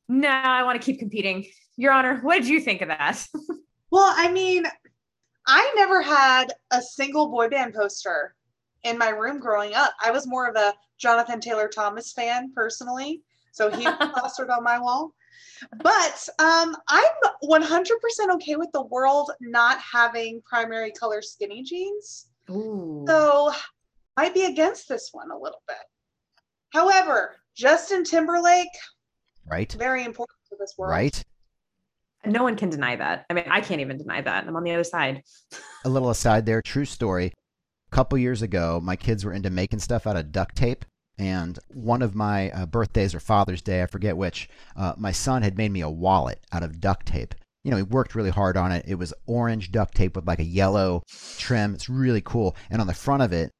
[0.08, 1.46] no, I want to keep competing.
[1.76, 3.26] Your Honor, what did you think of that?
[3.90, 4.64] well, I mean,
[5.46, 8.34] I never had a single boy band poster
[8.84, 9.92] in my room growing up.
[10.02, 13.22] I was more of a Jonathan Taylor Thomas fan personally.
[13.52, 15.12] So he was plastered on my wall.
[15.82, 17.04] But um, I'm
[17.44, 17.84] 100%
[18.34, 22.28] okay with the world not having primary color skinny jeans.
[22.50, 23.04] Ooh.
[23.06, 23.52] So
[24.16, 25.76] might be against this one a little bit.
[26.72, 28.68] However, Justin Timberlake,
[29.46, 29.72] right?
[29.72, 30.90] Very important to this world.
[30.90, 31.24] Right.
[32.26, 33.24] No one can deny that.
[33.30, 34.46] I mean, I can't even deny that.
[34.46, 35.22] I'm on the other side.
[35.84, 37.32] a little aside there, true story.
[37.90, 40.84] A couple years ago, my kids were into making stuff out of duct tape.
[41.18, 45.42] And one of my uh, birthdays or Father's Day, I forget which, uh, my son
[45.42, 47.34] had made me a wallet out of duct tape.
[47.64, 48.84] You know, he worked really hard on it.
[48.86, 51.02] It was orange duct tape with like a yellow
[51.38, 51.74] trim.
[51.74, 52.56] It's really cool.
[52.70, 53.50] And on the front of it,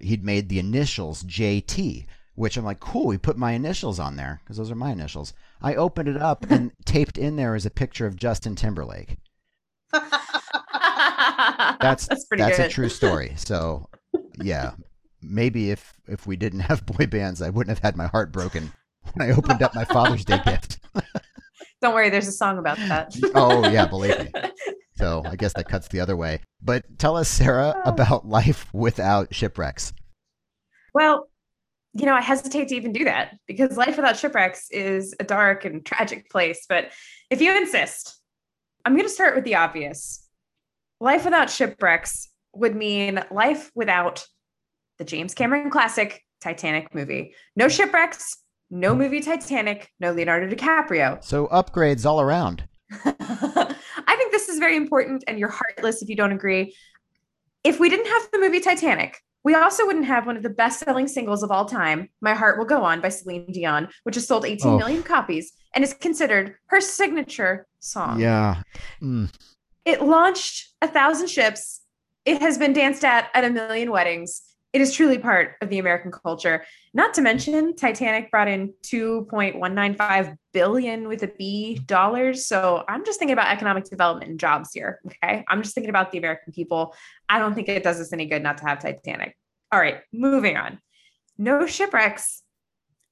[0.00, 4.40] he'd made the initials JT, which I'm like, cool, he put my initials on there
[4.44, 5.34] because those are my initials.
[5.60, 9.16] I opened it up and taped in there is a picture of Justin Timberlake.
[9.92, 13.32] that's that's, that's a true story.
[13.36, 13.88] So,
[14.40, 14.72] yeah,
[15.22, 18.72] maybe if if we didn't have boy bands, I wouldn't have had my heart broken
[19.12, 20.78] when I opened up my Father's Day gift.
[21.80, 23.16] Don't worry, there's a song about that.
[23.34, 24.32] oh yeah, believe me.
[24.96, 26.40] So I guess that cuts the other way.
[26.60, 27.88] But tell us, Sarah, oh.
[27.88, 29.92] about life without shipwrecks.
[30.92, 31.28] Well,
[31.94, 35.64] you know, I hesitate to even do that because life without shipwrecks is a dark
[35.64, 36.66] and tragic place.
[36.68, 36.90] But
[37.30, 38.20] if you insist,
[38.84, 40.26] I'm going to start with the obvious.
[41.00, 44.26] Life without shipwrecks would mean life without
[44.98, 47.34] the James Cameron classic Titanic movie.
[47.56, 48.36] No shipwrecks,
[48.70, 51.24] no movie Titanic, no Leonardo DiCaprio.
[51.28, 52.68] So upgrades all around.
[53.04, 56.74] I think this is very important, and you're heartless if you don't agree.
[57.64, 60.80] If we didn't have the movie Titanic, we also wouldn't have one of the best
[60.80, 64.26] selling singles of all time, My Heart Will Go On by Celine Dion, which has
[64.26, 64.78] sold 18 oh.
[64.78, 68.20] million copies and is considered her signature song.
[68.20, 68.62] Yeah.
[69.02, 69.32] Mm.
[69.84, 71.82] It launched a thousand ships.
[72.24, 75.78] It has been danced at at a million weddings it is truly part of the
[75.78, 76.64] American culture.
[76.92, 82.46] Not to mention, Titanic brought in 2.195 billion with a B dollars.
[82.46, 85.00] So I'm just thinking about economic development and jobs here.
[85.06, 85.44] Okay.
[85.48, 86.94] I'm just thinking about the American people.
[87.28, 89.36] I don't think it does us any good not to have Titanic.
[89.72, 90.78] All right, moving on.
[91.36, 92.42] No shipwrecks.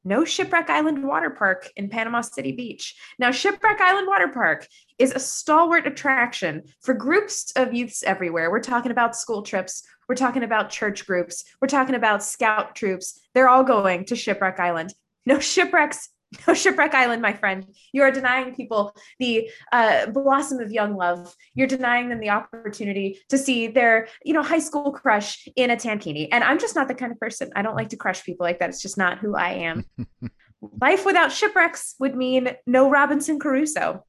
[0.06, 2.94] No Shipwreck Island Water Park in Panama City Beach.
[3.18, 4.68] Now, Shipwreck Island Water Park
[5.00, 8.48] is a stalwart attraction for groups of youths everywhere.
[8.48, 11.44] We're talking about school trips, we're talking about church groups.
[11.60, 13.20] We're talking about scout troops.
[13.34, 14.94] They're all going to Shipwreck Island.
[15.24, 16.08] No shipwrecks,
[16.46, 17.66] no shipwreck island, my friend.
[17.92, 21.34] You are denying people the uh, blossom of young love.
[21.54, 25.76] You're denying them the opportunity to see their, you know, high school crush in a
[25.76, 26.28] tankini.
[26.30, 27.50] And I'm just not the kind of person.
[27.54, 28.70] I don't like to crush people like that.
[28.70, 29.84] It's just not who I am.
[30.80, 34.04] Life without shipwrecks would mean no Robinson Crusoe.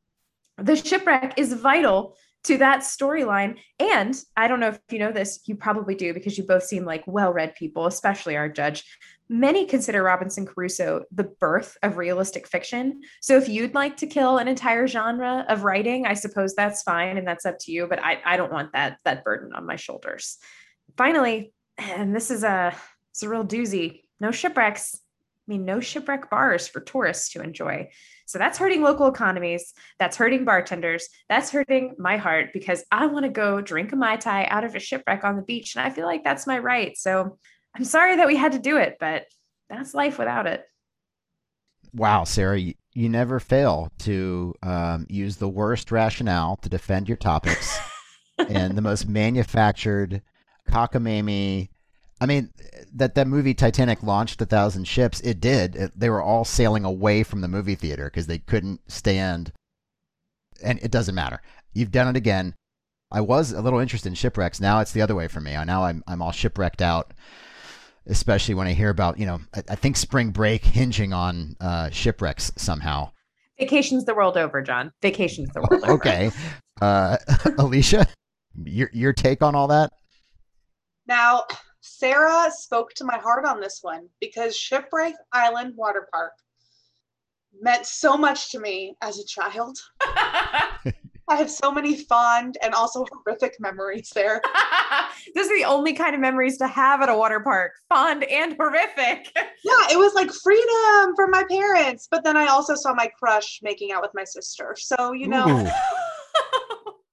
[0.57, 3.57] The shipwreck is vital to that storyline.
[3.79, 6.85] And I don't know if you know this, you probably do because you both seem
[6.85, 8.83] like well read people, especially our judge.
[9.29, 13.01] Many consider Robinson Crusoe the birth of realistic fiction.
[13.21, 17.17] So if you'd like to kill an entire genre of writing, I suppose that's fine
[17.17, 17.87] and that's up to you.
[17.87, 20.37] But I, I don't want that that burden on my shoulders.
[20.95, 22.73] Finally, and this is a
[23.11, 24.03] it's a real doozy.
[24.19, 24.97] No shipwrecks,
[25.47, 27.89] mean, no shipwreck bars for tourists to enjoy.
[28.25, 29.73] So that's hurting local economies.
[29.99, 31.07] That's hurting bartenders.
[31.29, 34.75] That's hurting my heart because I want to go drink a Mai Tai out of
[34.75, 35.75] a shipwreck on the beach.
[35.75, 36.97] And I feel like that's my right.
[36.97, 37.37] So
[37.73, 39.25] I'm sorry that we had to do it, but
[39.69, 40.65] that's life without it.
[41.93, 47.17] Wow, Sarah, you, you never fail to um, use the worst rationale to defend your
[47.17, 47.79] topics
[48.37, 50.21] and the most manufactured
[50.69, 51.69] cockamamie
[52.19, 52.49] I mean,
[52.95, 55.19] that that movie Titanic launched a thousand ships.
[55.21, 55.75] It did.
[55.75, 59.51] It, they were all sailing away from the movie theater because they couldn't stand.
[60.63, 61.41] And it doesn't matter.
[61.73, 62.55] You've done it again.
[63.11, 64.59] I was a little interested in shipwrecks.
[64.59, 65.53] Now it's the other way for me.
[65.53, 67.13] Now I'm I'm all shipwrecked out.
[68.09, 71.89] Especially when I hear about, you know, I, I think spring break hinging on uh,
[71.89, 73.11] shipwrecks somehow.
[73.59, 74.93] Vacations the world over, John.
[75.01, 75.93] Vacations the world over.
[75.93, 76.31] okay,
[76.81, 77.17] uh,
[77.57, 78.07] Alicia,
[78.63, 79.91] your your take on all that?
[81.05, 81.43] Now,
[81.87, 86.33] Sarah spoke to my heart on this one because Shipwreck Island Water Park
[87.61, 89.77] meant so much to me as a child.
[91.29, 94.41] I have so many fond and also horrific memories there.
[95.35, 98.55] Those are the only kind of memories to have at a water park fond and
[98.57, 99.31] horrific.
[99.35, 102.07] yeah, it was like freedom from my parents.
[102.09, 104.75] But then I also saw my crush making out with my sister.
[104.79, 105.69] So, you know,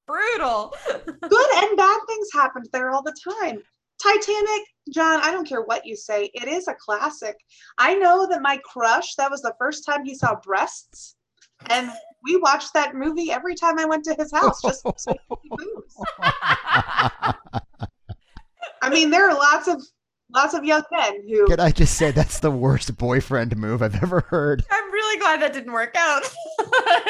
[0.06, 0.74] brutal.
[0.86, 3.62] good and bad things happened there all the time.
[4.02, 7.36] Titanic, John, I don't care what you say, it is a classic.
[7.78, 11.16] I know that my crush, that was the first time he saw breasts.
[11.70, 11.90] And
[12.22, 15.16] we watched that movie every time I went to his house just so
[18.82, 19.82] I mean, there are lots of
[20.34, 24.02] lots of young men who Can I just say that's the worst boyfriend move I've
[24.02, 24.64] ever heard.
[24.70, 26.22] I'm really glad that didn't work out.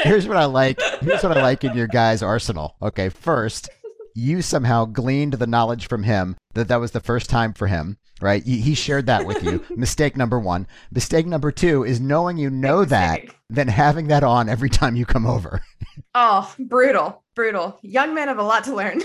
[0.03, 0.81] Here's what I like.
[1.01, 2.77] Here's what I like in your guys' arsenal.
[2.83, 3.69] Okay, first,
[4.15, 7.99] you somehow gleaned the knowledge from him that that was the first time for him,
[8.21, 8.43] right?
[8.45, 9.65] He shared that with you.
[9.77, 10.67] Mistake number one.
[10.93, 15.05] Mistake number two is knowing you know that, then having that on every time you
[15.05, 15.63] come over.
[16.17, 17.79] Oh, brutal, brutal.
[17.83, 19.03] Young men have a lot to learn.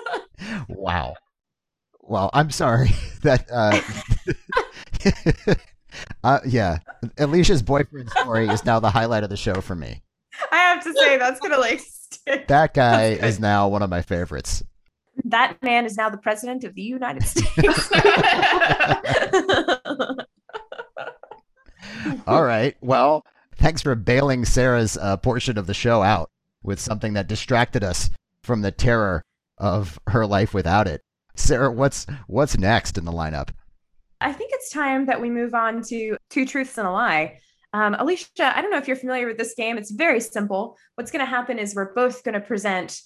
[0.68, 1.14] wow.
[2.00, 2.90] Well, I'm sorry
[3.22, 3.46] that.
[3.50, 3.80] Uh,
[6.22, 6.78] uh, yeah,
[7.18, 10.02] Alicia's boyfriend story is now the highlight of the show for me.
[10.52, 11.80] I have to say that's gonna like
[12.48, 14.62] that guy is now one of my favorites.
[15.24, 17.90] That man is now the president of the United States.
[22.26, 22.76] All right.
[22.80, 23.24] Well,
[23.56, 26.30] thanks for bailing Sarah's uh, portion of the show out
[26.62, 28.10] with something that distracted us
[28.42, 29.22] from the terror
[29.58, 31.02] of her life without it.
[31.36, 33.50] Sarah, what's what's next in the lineup?
[34.20, 37.38] I think it's time that we move on to two truths and a lie.
[37.74, 39.76] Um, Alicia, I don't know if you're familiar with this game.
[39.76, 40.78] It's very simple.
[40.94, 43.00] What's going to happen is we're both going to present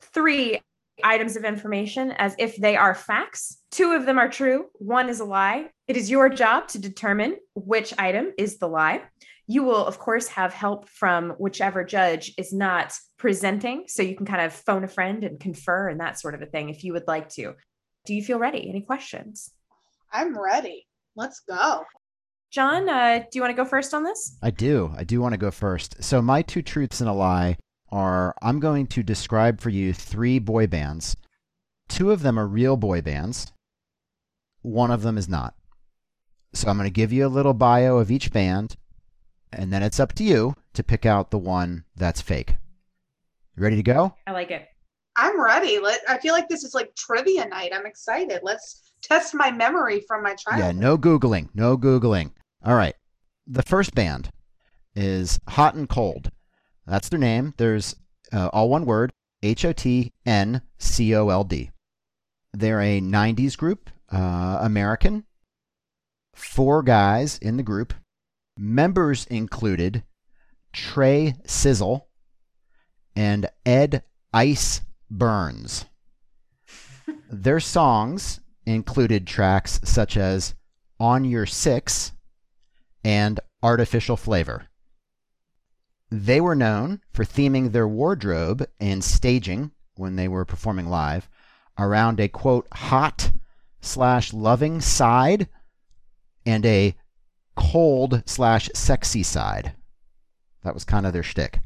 [0.00, 0.60] three
[1.02, 3.58] items of information as if they are facts.
[3.72, 5.70] Two of them are true, one is a lie.
[5.88, 9.02] It is your job to determine which item is the lie.
[9.48, 13.86] You will, of course, have help from whichever judge is not presenting.
[13.88, 16.46] So you can kind of phone a friend and confer and that sort of a
[16.46, 17.54] thing if you would like to.
[18.06, 18.68] Do you feel ready?
[18.68, 19.50] Any questions?
[20.12, 20.86] I'm ready.
[21.16, 21.82] Let's go.
[22.52, 24.36] John, uh, do you want to go first on this?
[24.42, 24.92] I do.
[24.94, 26.04] I do want to go first.
[26.04, 27.56] So, my two truths and a lie
[27.90, 31.16] are I'm going to describe for you three boy bands.
[31.88, 33.52] Two of them are real boy bands,
[34.60, 35.54] one of them is not.
[36.52, 38.76] So, I'm going to give you a little bio of each band,
[39.50, 42.56] and then it's up to you to pick out the one that's fake.
[43.56, 44.14] You ready to go?
[44.26, 44.68] I like it.
[45.16, 45.78] I'm ready.
[45.78, 47.72] Let I feel like this is like trivia night.
[47.74, 48.40] I'm excited.
[48.42, 50.74] Let's test my memory from my childhood.
[50.74, 52.32] Yeah, no googling, no googling.
[52.64, 52.94] All right.
[53.46, 54.30] The first band
[54.94, 56.30] is Hot and Cold.
[56.86, 57.54] That's their name.
[57.56, 57.96] There's
[58.32, 61.70] uh, all one word H O T N C O L D.
[62.52, 65.24] They're a 90s group, uh, American.
[66.34, 67.94] Four guys in the group.
[68.56, 70.04] Members included
[70.72, 72.08] Trey Sizzle
[73.16, 75.86] and Ed Ice Burns.
[77.30, 80.54] Their songs included tracks such as
[81.00, 82.12] On Your Six
[83.04, 84.68] and artificial flavor.
[86.10, 91.28] They were known for theming their wardrobe and staging when they were performing live
[91.78, 93.32] around a quote hot
[93.80, 95.48] slash loving side
[96.44, 96.94] and a
[97.56, 99.74] cold slash sexy side.
[100.62, 101.60] That was kind of their shtick.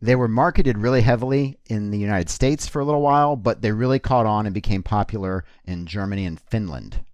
[0.00, 3.70] They were marketed really heavily in the United States for a little while, but they
[3.70, 7.04] really caught on and became popular in Germany and Finland.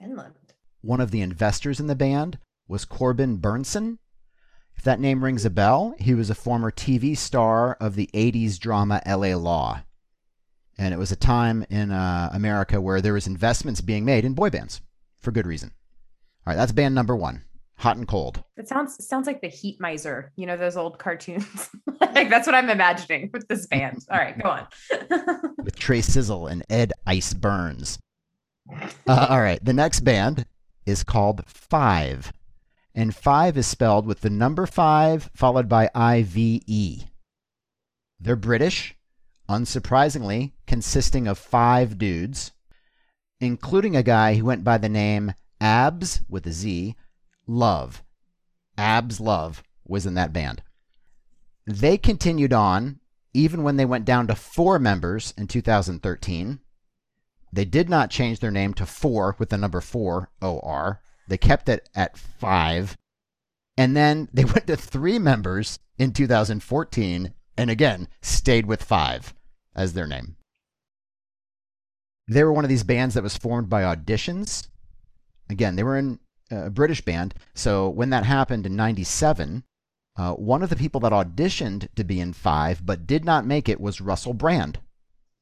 [0.00, 0.34] Finland.
[0.82, 2.38] One of the investors in the band
[2.70, 3.98] was Corbin Bernsen.
[4.76, 8.58] If that name rings a bell, he was a former TV star of the 80s
[8.58, 9.82] drama LA Law.
[10.78, 14.32] And it was a time in uh, America where there was investments being made in
[14.32, 14.80] boy bands
[15.18, 15.72] for good reason.
[16.46, 17.44] All right, that's band number one.
[17.76, 18.42] Hot and Cold.
[18.56, 20.32] It sounds sounds like the Heat Miser.
[20.36, 21.70] You know those old cartoons.
[22.00, 24.04] like that's what I'm imagining with this band.
[24.10, 24.66] All right, go on.
[25.64, 27.98] with Trey Sizzle and Ed Ice Burns.
[29.06, 30.44] Uh, all right, the next band
[30.84, 32.32] is called Five,
[32.94, 37.04] and Five is spelled with the number five followed by I V E.
[38.18, 38.96] They're British,
[39.48, 42.52] unsurprisingly, consisting of five dudes,
[43.40, 46.96] including a guy who went by the name Abs with a Z,
[47.46, 48.02] Love.
[48.76, 50.62] Abz Love was in that band.
[51.66, 53.00] They continued on
[53.32, 56.60] even when they went down to four members in 2013.
[57.52, 61.00] They did not change their name to four with the number four OR.
[61.30, 62.96] They kept it at five.
[63.76, 69.32] And then they went to three members in 2014 and again stayed with five
[69.74, 70.36] as their name.
[72.28, 74.68] They were one of these bands that was formed by auditions.
[75.48, 76.20] Again, they were in
[76.50, 77.34] a British band.
[77.54, 79.64] So when that happened in 97,
[80.16, 83.68] uh, one of the people that auditioned to be in Five but did not make
[83.68, 84.80] it was Russell Brand.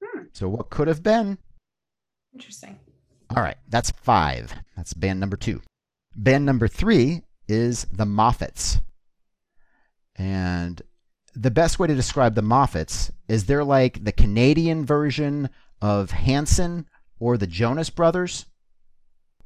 [0.03, 0.24] Hmm.
[0.32, 1.39] So what could have been?
[2.34, 2.78] Interesting.
[3.34, 4.55] All right, that's Five.
[4.76, 5.61] That's band number two.
[6.19, 8.81] Band number three is the Moffats.
[10.16, 10.83] And
[11.33, 15.49] the best way to describe the Moffats is they're like the Canadian version
[15.81, 16.87] of Hanson
[17.21, 18.47] or the Jonas Brothers.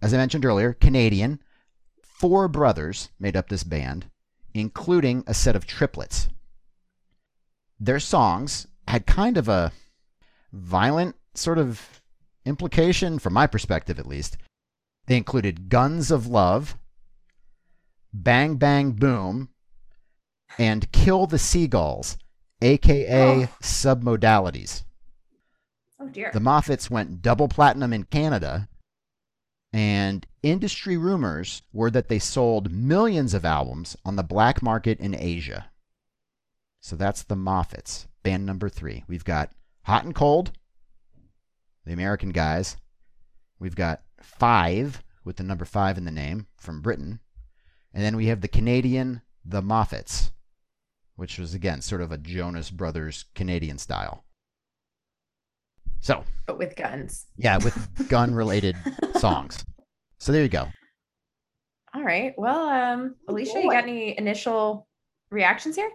[0.00, 1.40] As I mentioned earlier, Canadian.
[2.02, 4.06] Four brothers made up this band,
[4.54, 6.28] including a set of triplets.
[7.78, 9.72] Their songs had kind of a
[10.52, 12.00] violent sort of
[12.46, 14.38] implication, from my perspective at least.
[15.12, 16.78] They included Guns of Love,
[18.14, 19.50] Bang Bang Boom,
[20.58, 22.16] and Kill the Seagulls,
[22.62, 23.48] aka Oh.
[23.60, 24.84] Submodalities.
[26.00, 26.30] Oh dear.
[26.32, 28.70] The Moffats went double platinum in Canada,
[29.70, 35.14] and industry rumors were that they sold millions of albums on the black market in
[35.14, 35.70] Asia.
[36.80, 39.04] So that's the Moffats, band number three.
[39.06, 39.52] We've got
[39.82, 40.52] Hot and Cold,
[41.84, 42.78] the American guys.
[43.58, 47.20] We've got Five, with the number five in the name, from Britain.
[47.92, 50.30] And then we have the Canadian, the Moffats,
[51.16, 54.24] which was, again, sort of a Jonas Brothers Canadian style.
[56.00, 57.26] So, but with guns.
[57.36, 57.76] yeah, with
[58.08, 58.76] gun related
[59.18, 59.64] songs.
[60.18, 60.68] So there you go.
[61.94, 62.32] All right.
[62.36, 64.88] Well, um, Oh, Alicia, you got any initial
[65.30, 65.90] reactions here?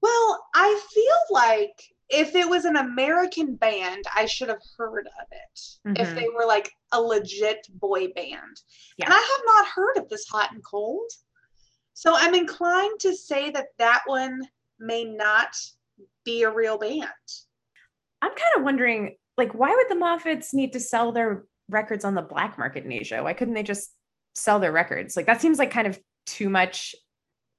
[0.00, 1.82] Well, I feel like
[2.14, 6.00] if it was an American band, I should have heard of it.
[6.00, 6.14] If Mhm.
[6.14, 8.56] they were like a legit boy band.
[8.96, 9.06] Yeah.
[9.06, 11.10] And I have not heard of this Hot and Cold.
[11.92, 14.40] So I'm inclined to say that that one
[14.78, 15.56] may not
[16.24, 17.08] be a real band.
[18.22, 22.14] I'm kind of wondering, like, why would the Moffats need to sell their records on
[22.14, 23.22] the black market in Asia?
[23.22, 23.94] Why couldn't they just
[24.34, 25.16] sell their records?
[25.16, 26.94] Like, that seems like kind of too much.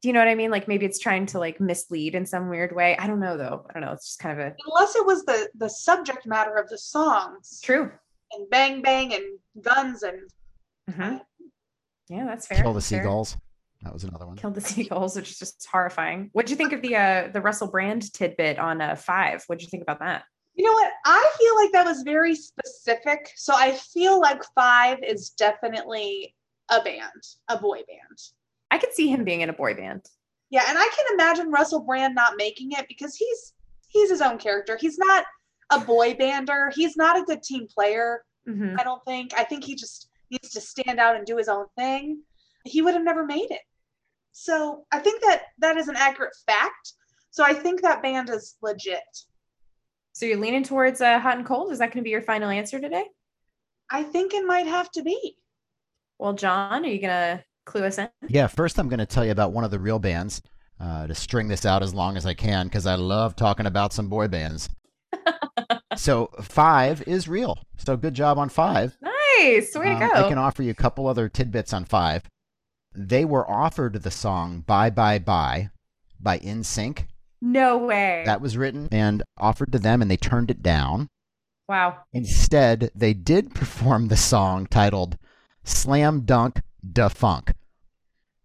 [0.06, 0.52] Do you know what I mean?
[0.52, 2.96] Like, maybe it's trying to like mislead in some weird way.
[2.96, 3.66] I don't know, though.
[3.68, 3.92] I don't know.
[3.92, 7.60] It's just kind of a Unless it was the the subject matter of the songs
[7.64, 7.92] true.
[8.32, 10.20] and bang bang and guns and
[10.92, 11.22] Mhm.
[12.08, 12.62] Yeah, that's fair.
[12.62, 13.00] Kill the that's fair.
[13.02, 13.36] Seagulls.
[13.82, 14.38] That was another one.
[14.38, 16.30] Kill the seagulls, which is just horrifying.
[16.34, 19.44] What'd you think of the uh the Russell Brand tidbit on uh five?
[19.48, 20.24] What'd you think about that?
[20.54, 20.92] You know what?
[21.04, 23.32] I feel like that was very specific.
[23.38, 26.36] So I feel like Five is definitely
[26.70, 28.20] a band, a boy band.
[28.76, 30.06] I could see him being in a boy band.
[30.50, 33.54] Yeah, and I can imagine Russell Brand not making it because he's
[33.88, 34.78] he's his own character.
[34.78, 35.24] He's not
[35.72, 36.74] a boy bander.
[36.74, 38.78] He's not a good team player, Mhm.
[38.78, 39.34] I don't think.
[39.34, 42.22] I think he just needs to stand out and do his own thing.
[42.66, 43.62] He would have never made it.
[44.34, 46.94] So I think that that is an accurate fact.
[47.32, 49.00] So I think that band is legit.
[50.12, 51.72] So you're leaning towards uh, hot and cold.
[51.72, 53.06] Is that going to be your final answer today?
[53.90, 55.38] I think it might have to be.
[56.20, 58.10] Well, John, are you going to clue us in?
[58.28, 60.42] Yeah, first I'm going to tell you about one of the real bands
[60.80, 63.94] uh, to string this out as long as I can because I love talking about
[63.94, 64.70] some boy bands.
[65.96, 67.58] so Five is real.
[67.78, 68.98] So good job on Five.
[69.02, 69.76] Nice.
[69.76, 70.26] Way to Um, go.
[70.26, 72.24] I can offer you a couple other tidbits on Five.
[72.94, 75.70] They were offered the song "Bye Bye Bye"
[76.20, 77.08] by NSYNC.
[77.42, 78.24] no way.
[78.26, 81.08] That was written and offered to them, and they turned it down.
[81.68, 81.98] wow.
[82.14, 85.18] Instead, they did perform the song titled
[85.66, 86.62] "Slam Dunk
[86.92, 87.54] Da Funk."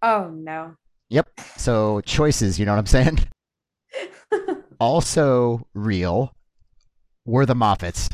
[0.03, 0.75] Oh, no.
[1.11, 1.29] Yep.
[1.57, 3.21] So choices, you know what I'm saying?
[4.81, 6.33] Also real
[7.27, 8.09] were the Moffats.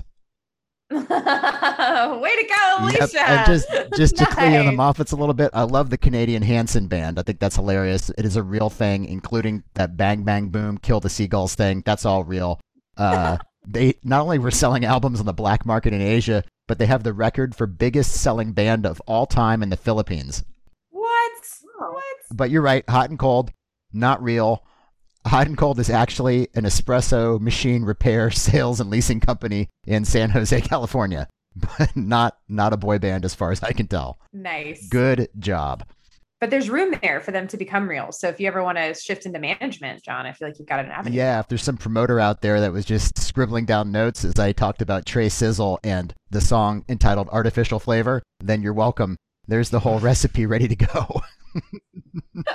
[0.91, 3.09] way to go, Alicia.
[3.13, 3.29] Yep.
[3.29, 4.77] And just just to clear the Nice.
[4.77, 7.19] Moffats a little bit, I love the Canadian Hanson band.
[7.21, 8.11] I think that's hilarious.
[8.19, 11.83] It is a real thing, including that Bang Bang Boom, Kill the Seagulls thing.
[11.87, 12.61] That's all real.
[12.97, 16.87] Uh, they not only were selling albums on the black market in Asia, but they
[16.87, 20.45] have the record for biggest selling band of all time in the Philippines.
[20.91, 21.33] What?
[21.79, 22.05] What?
[22.31, 22.89] but you're right.
[22.89, 23.53] Hot and cold,
[23.93, 24.65] not real.
[25.27, 30.31] Hot and Cold is actually an espresso machine repair, sales, and leasing company in San
[30.31, 34.21] Jose, California, but not not a boy band as far as I can tell.
[34.33, 34.89] Nice.
[34.89, 35.85] Good job.
[36.47, 38.13] But there's room there for them to become real.
[38.13, 40.79] So if you ever want to shift into management, John, I feel like you've got
[40.79, 41.17] an avenue.
[41.17, 44.53] Yeah, if there's some promoter out there that was just scribbling down notes as I
[44.53, 49.17] talked about Trey Sizzle and the song entitled Artificial Flavor, then you're welcome.
[49.49, 51.21] There's the whole recipe ready to go.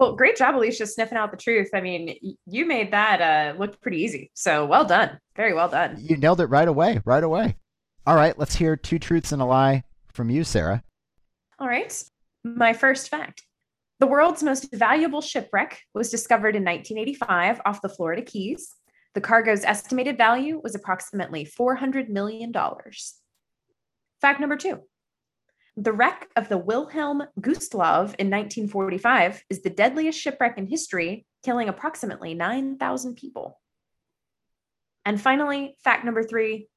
[0.00, 1.70] well, great job, Alicia, sniffing out the truth.
[1.74, 4.32] I mean, you made that uh, look pretty easy.
[4.34, 5.20] So well done.
[5.36, 5.96] Very well done.
[6.00, 7.00] You nailed it right away.
[7.04, 7.54] Right away.
[8.04, 10.82] All right, let's hear two truths and a lie from you, Sarah.
[11.60, 12.04] All right.
[12.44, 13.42] My first fact
[14.00, 18.74] the world's most valuable shipwreck was discovered in 1985 off the Florida Keys.
[19.14, 22.52] The cargo's estimated value was approximately $400 million.
[24.20, 24.80] Fact number two
[25.76, 31.68] the wreck of the Wilhelm Gustloff in 1945 is the deadliest shipwreck in history, killing
[31.68, 33.60] approximately 9,000 people.
[35.04, 36.68] And finally, fact number three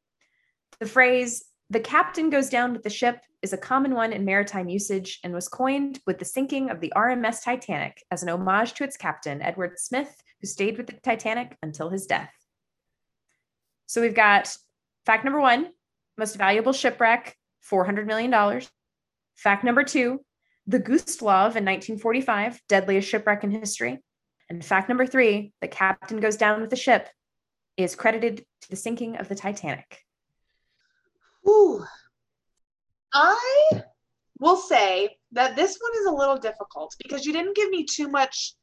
[0.79, 4.67] the phrase, the captain goes down with the ship, is a common one in maritime
[4.67, 8.83] usage and was coined with the sinking of the RMS Titanic as an homage to
[8.83, 12.33] its captain, Edward Smith, who stayed with the Titanic until his death.
[13.85, 14.53] So we've got
[15.05, 15.69] fact number one
[16.17, 17.37] most valuable shipwreck,
[17.71, 18.61] $400 million.
[19.35, 20.19] Fact number two
[20.69, 23.99] the Gustloff in 1945, deadliest shipwreck in history.
[24.49, 27.07] And fact number three the captain goes down with the ship
[27.77, 30.03] is credited to the sinking of the Titanic.
[31.47, 31.85] Ooh.
[33.13, 33.83] I
[34.39, 38.09] will say that this one is a little difficult because you didn't give me too
[38.09, 38.53] much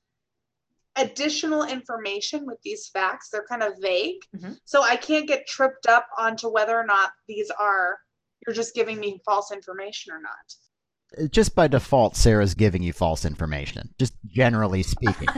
[0.96, 3.28] additional information with these facts.
[3.30, 4.20] They're kind of vague.
[4.36, 4.52] Mm-hmm.
[4.64, 7.98] So I can't get tripped up onto whether or not these are,
[8.46, 11.30] you're just giving me false information or not.
[11.30, 15.28] Just by default, Sarah's giving you false information, just generally speaking.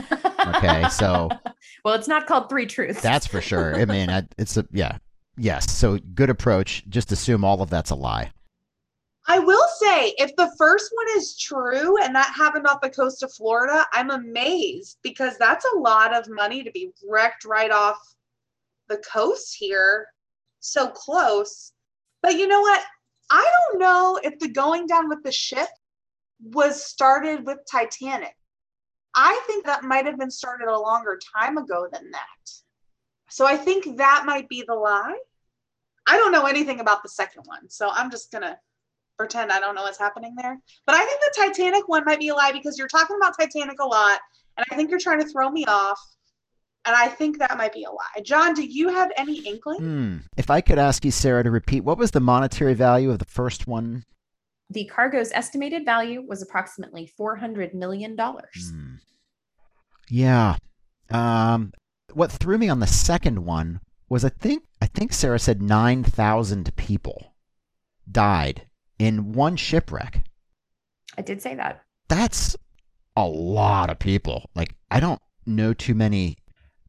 [0.47, 0.89] okay.
[0.89, 1.29] So,
[1.85, 3.01] well, it's not called three truths.
[3.01, 3.75] That's for sure.
[3.75, 4.97] I mean, it's a, yeah.
[5.37, 5.71] Yes.
[5.71, 6.83] So good approach.
[6.89, 8.31] Just assume all of that's a lie.
[9.29, 13.23] I will say, if the first one is true and that happened off the coast
[13.23, 17.97] of Florida, I'm amazed because that's a lot of money to be wrecked right off
[18.87, 20.07] the coast here,
[20.61, 21.73] so close.
[22.21, 22.81] But you know what?
[23.29, 25.67] I don't know if the going down with the ship
[26.41, 28.33] was started with Titanic.
[29.13, 32.51] I think that might have been started a longer time ago than that.
[33.29, 35.17] So I think that might be the lie.
[36.07, 38.57] I don't know anything about the second one, so I'm just going to
[39.17, 40.57] pretend I don't know what's happening there.
[40.85, 43.79] But I think the Titanic one might be a lie because you're talking about Titanic
[43.79, 44.19] a lot,
[44.55, 45.99] and I think you're trying to throw me off.
[46.85, 48.21] And I think that might be a lie.
[48.23, 49.79] John, do you have any inkling?
[49.79, 50.17] Hmm.
[50.37, 53.25] If I could ask you, Sarah, to repeat, what was the monetary value of the
[53.25, 54.05] first one?
[54.69, 58.15] The cargo's estimated value was approximately $400 million.
[58.17, 58.95] Hmm.
[60.09, 60.55] Yeah.
[61.09, 61.73] Um,
[62.13, 66.73] what threw me on the second one was I think I think Sarah said 9,000
[66.77, 67.33] people
[68.09, 68.66] died
[68.99, 70.23] in one shipwreck.
[71.17, 71.83] I did say that.
[72.09, 72.55] That's
[73.15, 74.49] a lot of people.
[74.55, 76.37] Like, I don't know too many.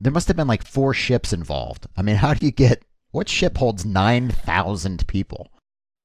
[0.00, 1.86] There must have been like four ships involved.
[1.96, 5.50] I mean, how do you get what ship holds 9,000 people?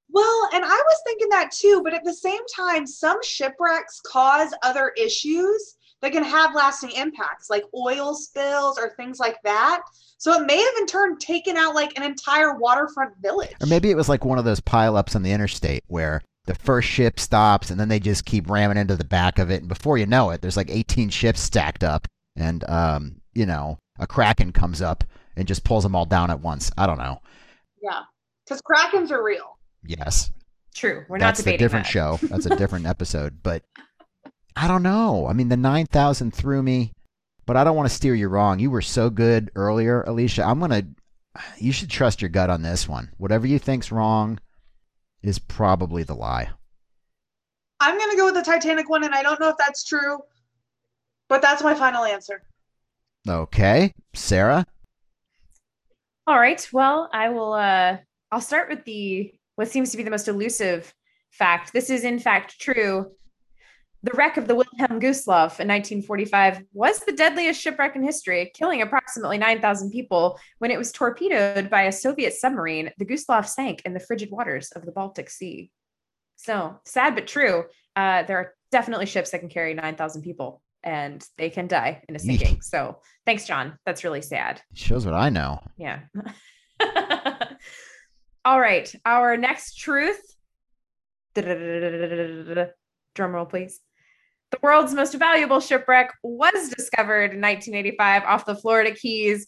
[0.10, 4.54] Well, and I was thinking that too, but at the same time, some shipwrecks cause
[4.62, 9.82] other issues that can have lasting impacts, like oil spills or things like that.
[10.18, 13.56] So it may have in turn taken out like an entire waterfront village.
[13.62, 16.90] Or maybe it was like one of those pileups on the interstate where the first
[16.90, 19.62] ship stops and then they just keep ramming into the back of it.
[19.62, 22.06] And before you know it, there's like 18 ships stacked up.
[22.36, 25.06] And, um, you know, a kraken comes up
[25.38, 26.70] and just pulls them all down at once.
[26.78, 27.22] I don't know.
[27.82, 28.02] Yeah.
[28.46, 29.58] Because krakens are real.
[29.86, 30.32] Yes.
[30.76, 31.06] True.
[31.08, 31.92] We're That's not debating a different that.
[31.92, 32.20] show.
[32.24, 33.40] That's a different episode.
[33.42, 33.64] But
[34.56, 35.28] I don't know.
[35.28, 36.94] I mean, the 9,000 threw me,
[37.46, 38.60] but I don't want to steer you wrong.
[38.60, 40.44] You were so good earlier, Alicia.
[40.44, 40.86] I'm going to,
[41.58, 43.10] you should trust your gut on this one.
[43.18, 44.40] Whatever you think's wrong
[45.22, 46.50] is probably the lie.
[47.80, 50.20] I'm going to go with the Titanic one, and I don't know if that's true,
[51.28, 52.44] but that's my final answer.
[53.28, 53.94] Okay.
[54.14, 54.66] Sarah?
[56.28, 56.66] All right.
[56.72, 57.98] Well, I will, uh,
[58.32, 60.94] I'll start with the, what seems to be the most elusive
[61.32, 61.74] fact.
[61.74, 63.12] This is in fact true.
[64.04, 68.82] The wreck of the Wilhelm Gustloff in 1945 was the deadliest shipwreck in history, killing
[68.82, 70.38] approximately 9,000 people.
[70.60, 74.72] When it was torpedoed by a Soviet submarine, the Gustloff sank in the frigid waters
[74.72, 75.72] of the Baltic Sea.
[76.36, 77.64] So sad but true.
[77.96, 82.16] Uh, there are definitely ships that can carry 9,000 people and they can die in
[82.18, 82.62] a sinking.
[82.62, 83.78] so thanks, John.
[83.86, 84.62] That's really sad.
[84.74, 85.62] Shows what I know.
[85.78, 86.00] Yeah.
[88.44, 88.94] All right.
[89.06, 90.20] Our next truth.
[91.36, 92.68] Drum
[93.32, 93.80] roll, please.
[94.54, 99.48] The world's most valuable shipwreck was discovered in 1985 off the Florida Keys,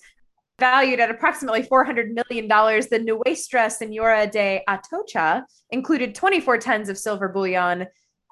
[0.59, 2.47] valued at approximately $400 million.
[2.47, 7.83] The Nuestra Senora de Atocha included 24 tons of silver bullion,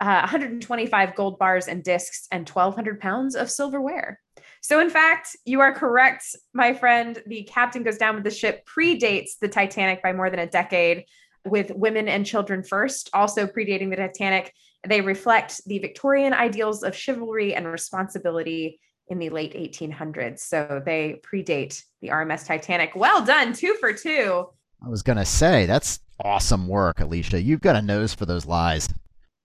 [0.01, 4.19] uh, 125 gold bars and discs, and 1,200 pounds of silverware.
[4.63, 7.21] So, in fact, you are correct, my friend.
[7.27, 11.05] The captain goes down with the ship predates the Titanic by more than a decade,
[11.45, 14.51] with women and children first, also predating the Titanic.
[14.87, 20.39] They reflect the Victorian ideals of chivalry and responsibility in the late 1800s.
[20.39, 22.95] So they predate the RMS Titanic.
[22.95, 24.49] Well done, two for two.
[24.85, 27.41] I was going to say, that's awesome work, Alicia.
[27.41, 28.89] You've got a nose for those lies.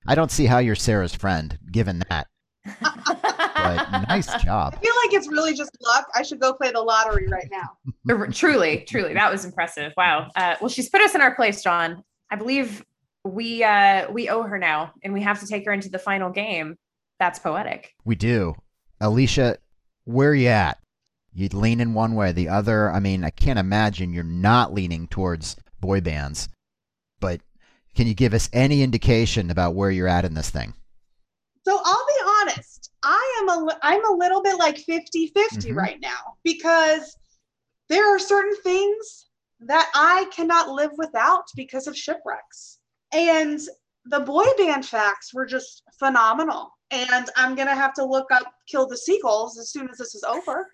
[0.07, 2.27] I don't see how you're Sarah's friend, given that.
[2.65, 4.75] but nice job.
[4.77, 6.07] I feel like it's really just luck.
[6.15, 8.27] I should go play the lottery right now.
[8.33, 9.93] truly, truly, that was impressive.
[9.97, 10.31] Wow.
[10.35, 12.03] Uh, well, she's put us in our place, John.
[12.31, 12.85] I believe
[13.29, 16.31] we uh, we owe her now, and we have to take her into the final
[16.31, 16.77] game.
[17.19, 17.95] That's poetic.
[18.05, 18.55] We do.
[19.01, 19.59] Alicia,
[20.05, 20.79] where are you at?
[21.33, 22.91] You'd lean in one way, or the other.
[22.91, 26.49] I mean, I can't imagine you're not leaning towards boy bands.
[27.21, 27.41] But
[27.95, 30.75] can you give us any indication about where you're at in this thing?
[31.65, 32.91] So I'll be honest.
[33.03, 35.75] I am a I'm a little bit like 50-50 mm-hmm.
[35.79, 37.17] right now because
[37.89, 39.27] there are certain things
[39.61, 42.79] that I cannot live without because of shipwrecks.
[43.13, 43.61] And
[44.07, 46.71] the boy band facts were just phenomenal.
[46.91, 50.25] And I'm gonna have to look up Kill the Seagulls as soon as this is
[50.25, 50.67] over.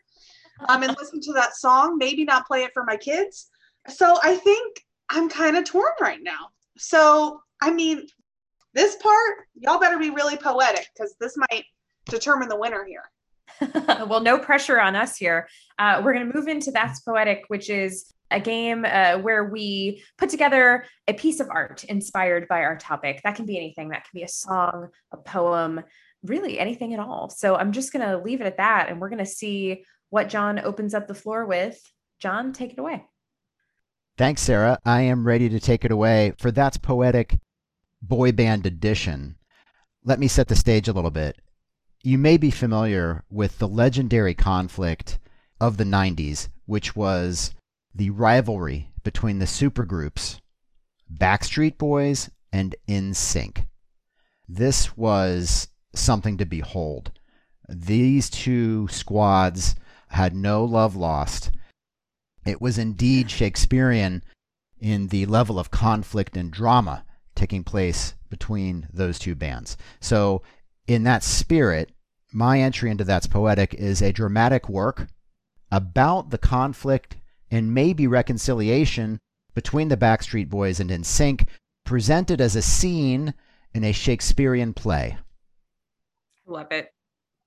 [0.69, 3.51] Um, and listen to that song, maybe not play it for my kids.
[3.89, 4.81] So I think
[5.11, 6.51] I'm kind of torn right now.
[6.79, 8.07] So I mean,
[8.75, 11.65] this part, y'all better be really poetic because this might
[12.07, 13.05] determine the winner here.
[14.07, 15.49] well, no pressure on us here.
[15.79, 20.03] Uh, we're going to move into That's Poetic, which is a game uh, where we
[20.19, 23.21] put together a piece of art inspired by our topic.
[23.23, 25.83] That can be anything, that can be a song, a poem,
[26.25, 27.31] really anything at all.
[27.31, 28.89] So I'm just going to leave it at that.
[28.89, 31.81] And we're going to see what John opens up the floor with.
[32.19, 33.05] John, take it away.
[34.17, 34.79] Thanks, Sarah.
[34.85, 37.39] I am ready to take it away for That's Poetic
[38.03, 39.37] Boy Band Edition.
[40.05, 41.41] Let me set the stage a little bit.
[42.03, 45.19] You may be familiar with the legendary conflict
[45.61, 47.55] of the 90s, which was
[47.95, 50.41] the rivalry between the supergroups
[51.13, 53.67] Backstreet Boys and NSYNC.
[54.49, 57.13] This was something to behold.
[57.69, 59.77] These two squads
[60.09, 61.51] had no love lost.
[62.45, 64.23] It was indeed Shakespearean
[64.79, 69.77] in the level of conflict and drama taking place between those two bands.
[70.01, 70.43] So,
[70.87, 71.91] in that spirit,
[72.33, 75.07] my entry into That's Poetic is a dramatic work
[75.71, 77.17] about the conflict
[77.55, 79.21] and maybe reconciliation
[79.55, 81.47] between the Backstreet Boys and NSYNC,
[81.85, 83.33] presented as a scene
[83.73, 85.17] in a Shakespearean play.
[86.47, 86.93] Love it.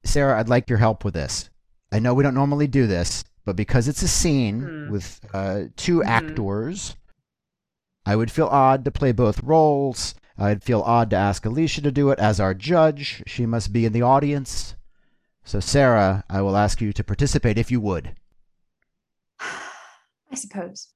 [0.05, 1.49] Sarah, I'd like your help with this.
[1.91, 4.89] I know we don't normally do this, but because it's a scene mm.
[4.89, 6.07] with uh, 2 mm-hmm.
[6.07, 6.95] actors,
[8.05, 10.15] I would feel odd to play both roles.
[10.37, 13.23] I'd feel odd to ask Alicia to do it as our judge.
[13.27, 14.75] She must be in the audience.
[15.43, 18.15] So, Sarah, I will ask you to participate if you would.
[20.31, 20.89] I suppose.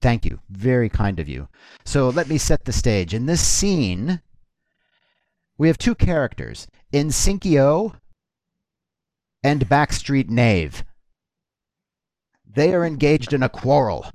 [0.00, 0.40] Thank you.
[0.50, 1.48] Very kind of you.
[1.84, 3.14] So, let me set the stage.
[3.14, 4.20] In this scene,
[5.56, 7.96] we have two characters NSYNCio
[9.42, 10.84] and Backstreet Knave.
[12.46, 14.06] They are engaged in a quarrel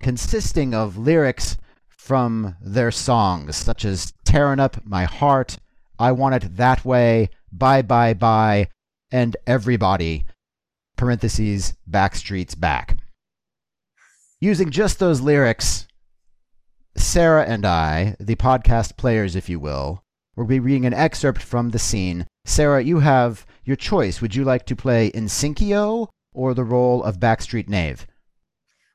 [0.00, 1.56] consisting of lyrics
[1.88, 5.58] from their songs, such as Tearing Up My Heart,
[5.98, 8.68] I Want It That Way, Bye Bye Bye,
[9.10, 10.24] and Everybody,
[10.96, 12.98] parentheses, Backstreet's Back.
[14.42, 15.86] Using just those lyrics,
[16.96, 20.02] Sarah and I, the podcast players, if you will,
[20.34, 22.26] We'll be reading an excerpt from the scene.
[22.46, 24.22] Sarah, you have your choice.
[24.22, 28.06] Would you like to play NSYNCio or the role of Backstreet Knave?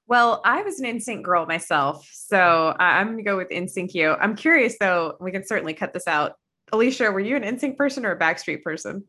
[0.08, 4.18] Well, I was an NSYNC girl myself, so I'm going to go with NSYNCio.
[4.20, 6.34] I'm curious though, we can certainly cut this out.
[6.72, 9.06] Alicia, were you an NSYNC person or a Backstreet person?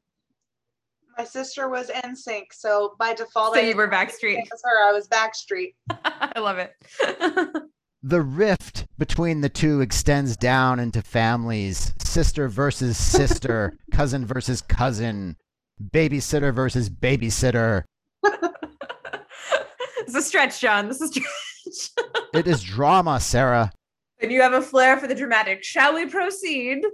[1.19, 4.39] My sister was NSYNC, so by default, so I you were Backstreet.
[4.39, 5.75] As her, I was Backstreet.
[6.05, 6.75] I love it.
[8.05, 15.37] the rift between the two extends down into families sister versus sister, cousin versus cousin,
[15.83, 17.83] babysitter versus babysitter.
[18.23, 20.87] it's a stretch, John.
[20.87, 22.07] This is stretch.
[22.33, 23.73] it is drama, Sarah.
[24.21, 25.65] And you have a flair for the dramatic.
[25.65, 26.85] Shall we proceed?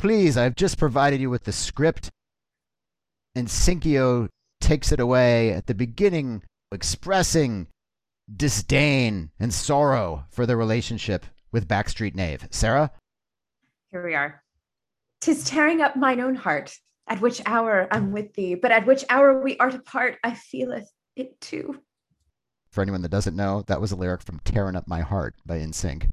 [0.00, 2.10] Please, I've just provided you with the script.
[3.34, 4.28] And NSYNCio
[4.60, 7.66] takes it away at the beginning, expressing
[8.34, 12.46] disdain and sorrow for the relationship with Backstreet Knave.
[12.50, 12.90] Sarah?
[13.90, 14.42] Here we are.
[15.20, 16.74] Tis tearing up mine own heart
[17.08, 20.34] At which hour I'm with thee, but at which hour we are to part, I
[20.34, 21.80] feeleth it too.
[22.70, 25.58] For anyone that doesn't know, that was a lyric from Tearing Up My Heart by
[25.58, 26.10] NSYNC.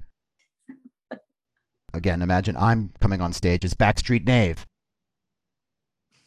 [1.94, 4.66] Again, imagine I'm coming on stage as Backstreet Knave.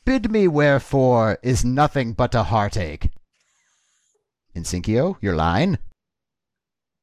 [0.06, 3.10] Bid me wherefore is nothing but a heartache.
[4.56, 5.78] NSYNCio, your line?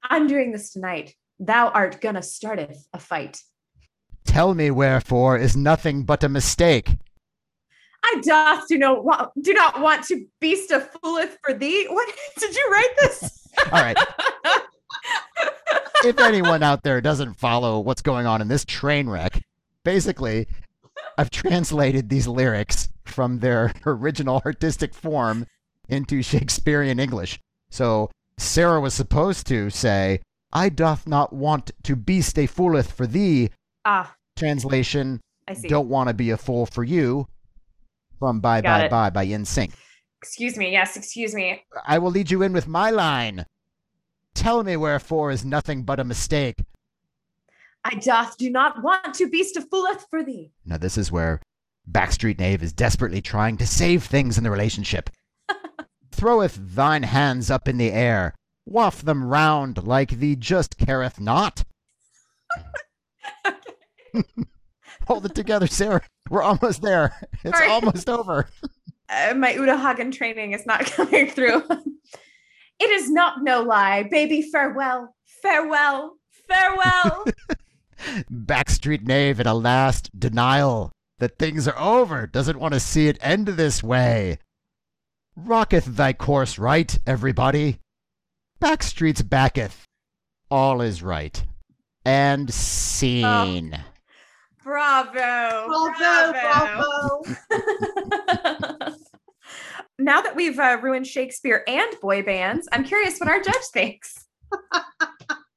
[0.03, 1.15] I'm doing this tonight.
[1.39, 3.41] Thou art gonna starteth a fight.
[4.27, 6.91] Tell me wherefore is nothing but a mistake.
[8.05, 11.87] I doth do no wa- do not want to beast a fooleth for thee.
[11.89, 13.49] What did you write this?
[13.73, 13.97] All right.
[16.05, 19.43] if anyone out there doesn't follow what's going on in this train wreck,
[19.85, 20.47] basically,
[21.19, 25.47] I've translated these lyrics from their original artistic form
[25.89, 27.39] into Shakespearean English.
[27.71, 30.21] So Sarah was supposed to say,
[30.53, 33.51] I doth not want to beast a fooleth for thee.
[33.85, 35.69] ah, Translation, I see.
[35.69, 37.27] don't want to be a fool for you.
[38.19, 38.91] From Bye Got Bye it.
[38.91, 39.73] Bye by NSYNC.
[40.23, 40.71] Excuse me.
[40.73, 41.63] Yes, excuse me.
[41.87, 43.45] I will lead you in with my line.
[44.35, 46.57] Tell me wherefore is nothing but a mistake.
[47.85, 50.53] I doth do not want to beast a fooleth for thee.
[50.67, 51.41] Now, this is where
[51.91, 55.11] Backstreet Knave is desperately trying to save things in the relationship.
[56.13, 58.35] Throweth thine hands up in the air,
[58.67, 61.65] waft them round like thee just careth not.
[65.07, 66.03] Hold it together, Sarah.
[66.29, 67.17] We're almost there.
[67.45, 67.71] It's right.
[67.71, 68.49] almost over.
[69.13, 71.65] Uh, my Uta Hagen training is not coming through.
[72.79, 74.41] it is not no lie, baby.
[74.41, 76.17] Farewell, farewell,
[76.49, 77.25] farewell.
[78.31, 83.19] Backstreet Knave in a last denial that things are over, doesn't want to see it
[83.21, 84.39] end this way.
[85.37, 87.79] Rocketh thy course right, everybody.
[88.61, 89.85] Backstreet's backeth.
[90.51, 91.45] All is right.
[92.05, 93.79] And scene.
[94.63, 97.23] bravo, Bravo, bravo.
[99.99, 104.27] now that we've uh, ruined Shakespeare and boy bands, I'm curious what our judge thinks.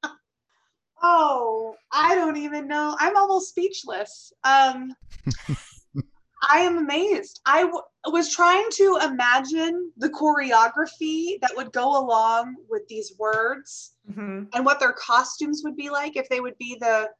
[1.06, 2.96] Oh, I don't even know.
[2.98, 4.32] I'm almost speechless.
[4.42, 4.94] Um,
[6.50, 7.40] I am amazed.
[7.46, 13.92] I w- was trying to imagine the choreography that would go along with these words
[14.10, 14.48] Mhm.
[14.54, 17.10] and what their costumes would be like if they would be the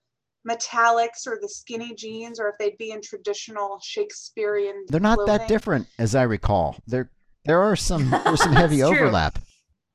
[0.49, 4.85] metallics or the skinny jeans or if they'd be in traditional Shakespearean.
[4.89, 6.77] They're not that different, as I recall.
[6.87, 7.11] There,
[7.45, 9.35] there are some, there's some heavy overlap.
[9.35, 9.43] true.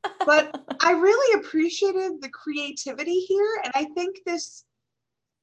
[0.04, 0.26] Overlap.
[0.26, 3.62] but I really appreciated the creativity here.
[3.64, 4.64] And I think this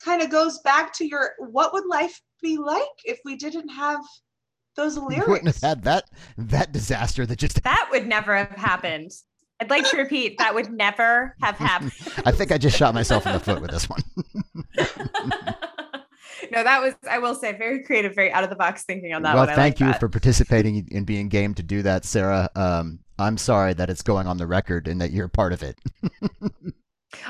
[0.02, 4.00] kind of goes back to your what would life be like if we didn't have
[4.76, 5.28] those We lyrics?
[5.28, 7.62] wouldn't have had that, that disaster that just.
[7.62, 9.12] That would never have happened.
[9.60, 11.92] I'd like to repeat that would never have happened.
[12.26, 14.02] I think I just shot myself in the foot with this one.
[16.50, 19.22] no, that was I will say very creative, very out of the box thinking on
[19.22, 19.50] that well, one.
[19.50, 20.00] I thank like you that.
[20.00, 22.50] for participating and being game to do that, Sarah.
[22.54, 25.78] Um, I'm sorry that it's going on the record and that you're part of it.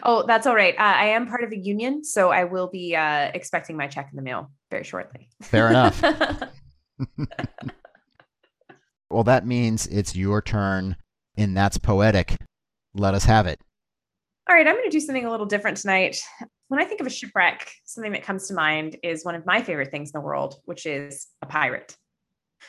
[0.03, 0.75] Oh, that's all right.
[0.75, 4.09] Uh, I am part of a union, so I will be uh, expecting my check
[4.11, 5.29] in the mail very shortly.
[5.43, 6.03] Fair enough.
[9.11, 10.97] Well, that means it's your turn,
[11.37, 12.37] and that's poetic.
[12.95, 13.61] Let us have it.
[14.49, 16.21] All right, I'm going to do something a little different tonight.
[16.69, 19.63] When I think of a shipwreck, something that comes to mind is one of my
[19.63, 21.97] favorite things in the world, which is a pirate.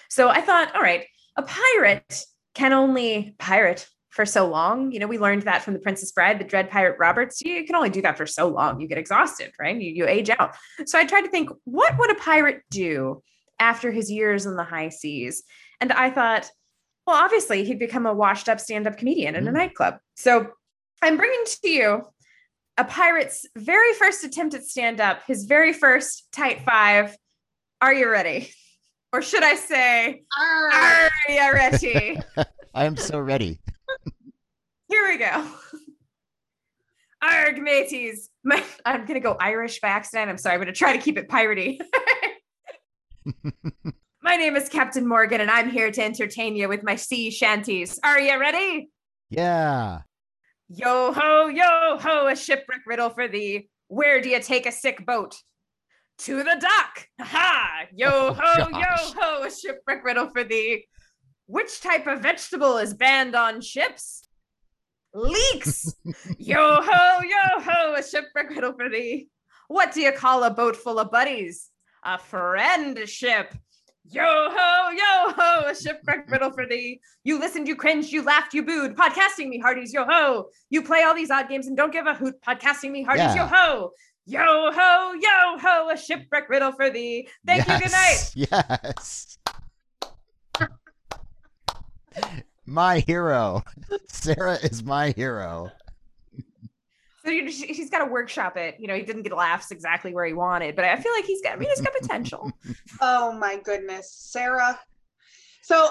[0.09, 1.05] So I thought, all right,
[1.37, 2.23] a pirate
[2.57, 4.91] can only pirate for so long.
[4.91, 7.39] You know, we learned that from The Princess Bride, the Dread Pirate Roberts.
[7.41, 8.81] You can only do that for so long.
[8.81, 9.79] You get exhausted, right?
[9.79, 10.55] You, you age out.
[10.87, 13.21] So I tried to think, what would a pirate do
[13.59, 15.43] after his years in the high seas?
[15.79, 16.49] And I thought,
[17.05, 19.55] well, obviously, he'd become a washed up stand up comedian in a Mm.
[19.55, 19.97] nightclub.
[20.15, 20.49] So
[21.03, 22.01] I'm bringing to you
[22.77, 27.15] a pirate's very first attempt at stand up, his very first tight five.
[27.81, 28.49] Are you ready?
[29.13, 30.69] Or should I say, Arr.
[30.73, 32.19] are you ready?
[32.73, 33.59] I am so ready.
[34.89, 35.47] Here we go.
[37.21, 38.29] Arg, mateys.
[38.43, 40.29] My, I'm going to go Irish by accident.
[40.29, 40.55] I'm sorry.
[40.55, 41.79] I'm going to try to keep it piratey.
[44.21, 47.99] my name is Captain Morgan, and I'm here to entertain you with my sea shanties.
[48.03, 48.89] Are you ready?
[49.29, 50.01] Yeah.
[50.69, 53.69] Yo ho, yo ho, a shipwreck riddle for thee.
[53.87, 55.35] Where do you take a sick boat?
[56.19, 57.07] To the dock.
[57.21, 57.85] Ha!
[57.95, 59.13] Yo Oh, ho, gosh.
[59.15, 60.87] yo ho, a shipwreck riddle for thee.
[61.45, 64.27] Which type of vegetable is banned on ships?
[65.13, 65.93] Leeks.
[66.37, 69.29] yo ho, yo ho, a shipwreck riddle for thee.
[69.67, 71.69] What do you call a boat full of buddies?
[72.03, 73.53] A friendship.
[74.09, 76.99] Yo ho, yo ho, a shipwreck riddle for thee.
[77.23, 78.95] You listened, you cringed, you laughed, you booed.
[78.95, 80.47] Podcasting me, hearties, yo ho.
[80.69, 82.41] You play all these odd games and don't give a hoot.
[82.41, 83.91] Podcasting me, hearties, yo ho.
[84.29, 87.29] Yo ho, yo ho, a shipwreck riddle for thee.
[87.45, 88.31] Thank you, good night.
[88.35, 89.37] Yes.
[92.65, 93.63] my hero.
[94.09, 95.71] Sarah is my hero.
[97.23, 98.75] So you she- he's got to workshop it.
[98.79, 101.41] You know, he didn't get laughs exactly where he wanted, but I feel like he's
[101.41, 101.53] got.
[101.53, 102.51] I mean, he's got potential.
[102.99, 104.77] Oh my goodness, Sarah.
[105.61, 105.89] So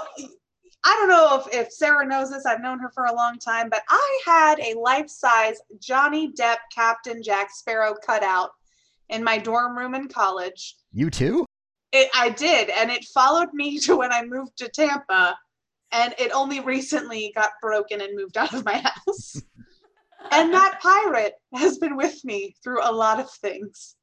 [0.85, 2.47] I don't know if, if Sarah knows this.
[2.47, 6.59] I've known her for a long time, but I had a life size Johnny Depp
[6.73, 8.51] Captain Jack Sparrow cutout
[9.09, 10.77] in my dorm room in college.
[10.93, 11.45] You too?
[11.93, 15.39] It, I did, and it followed me to when I moved to Tampa,
[15.93, 19.43] and it only recently got broken and moved out of my house.
[20.31, 23.97] and that pirate has been with me through a lot of things,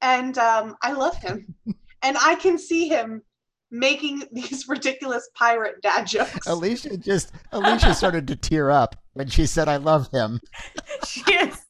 [0.00, 1.54] and um, I love him,
[2.02, 3.22] and I can see him
[3.74, 6.46] making these ridiculous pirate dad jokes.
[6.46, 10.40] Alicia just Alicia started to tear up when she said I love him.
[11.06, 11.60] she is.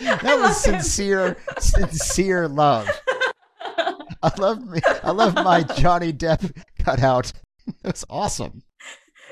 [0.00, 2.88] That was sincere, sincere love.
[4.24, 7.32] I love me I love my Johnny Depp cutout.
[7.82, 8.62] That's awesome.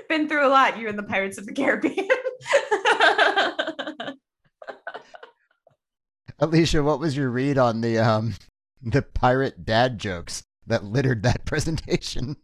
[0.09, 0.79] Been through a lot.
[0.79, 2.09] You and the Pirates of the Caribbean.
[6.39, 8.35] Alicia, what was your read on the um
[8.83, 12.37] the pirate dad jokes that littered that presentation?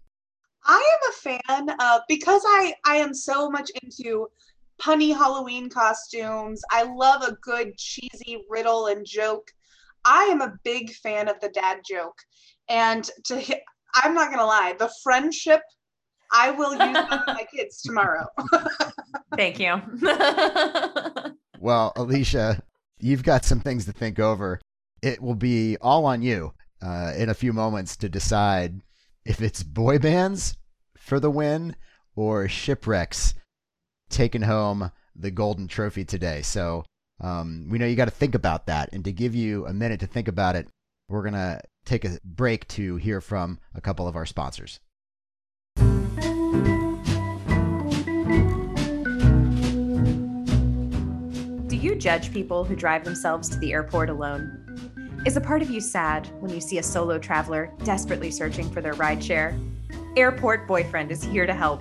[0.65, 4.29] I am a fan of because I I am so much into
[4.81, 6.61] punny Halloween costumes.
[6.71, 9.49] I love a good cheesy riddle and joke.
[10.05, 12.19] I am a big fan of the dad joke,
[12.69, 13.57] and to
[13.95, 15.61] I'm not gonna lie, the friendship.
[16.33, 18.27] I will use that with my kids tomorrow.
[19.37, 19.81] Thank you.
[21.61, 22.61] Well, Alicia,
[22.99, 24.61] you've got some things to think over.
[25.03, 26.53] It will be all on you
[26.83, 28.81] uh, in a few moments to decide
[29.25, 30.57] if it's boy bands
[30.97, 31.77] for the win
[32.15, 33.35] or shipwrecks
[34.09, 36.43] taking home the golden trophy today.
[36.43, 36.85] So
[37.21, 38.91] um, we know you got to think about that.
[38.93, 40.69] And to give you a minute to think about it,
[41.09, 44.81] we're going to take a break to hear from a couple of our sponsors.
[51.69, 54.66] Do you judge people who drive themselves to the airport alone?
[55.27, 58.81] Is a part of you sad when you see a solo traveler desperately searching for
[58.81, 59.61] their rideshare?
[60.17, 61.81] Airport Boyfriend is here to help.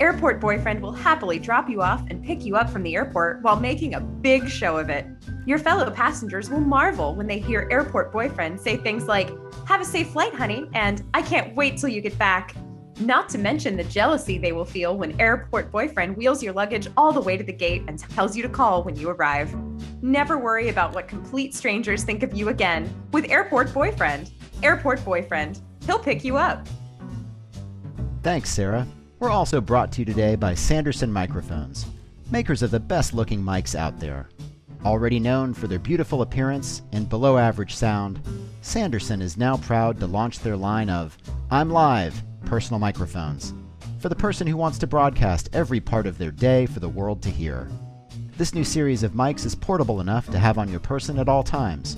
[0.00, 3.60] Airport Boyfriend will happily drop you off and pick you up from the airport while
[3.60, 5.04] making a big show of it.
[5.44, 9.28] Your fellow passengers will marvel when they hear Airport Boyfriend say things like,
[9.66, 12.54] Have a safe flight, honey, and I can't wait till you get back.
[13.00, 17.12] Not to mention the jealousy they will feel when Airport Boyfriend wheels your luggage all
[17.12, 19.54] the way to the gate and tells you to call when you arrive.
[20.02, 24.32] Never worry about what complete strangers think of you again with Airport Boyfriend.
[24.64, 25.60] Airport Boyfriend.
[25.86, 26.66] He'll pick you up.
[28.24, 28.86] Thanks, Sarah.
[29.20, 31.86] We're also brought to you today by Sanderson Microphones,
[32.32, 34.28] makers of the best looking mics out there.
[34.84, 38.20] Already known for their beautiful appearance and below average sound,
[38.60, 41.16] Sanderson is now proud to launch their line of
[41.50, 43.54] I'm Live personal microphones
[43.98, 47.22] for the person who wants to broadcast every part of their day for the world
[47.22, 47.68] to hear.
[48.36, 51.42] This new series of mics is portable enough to have on your person at all
[51.42, 51.96] times.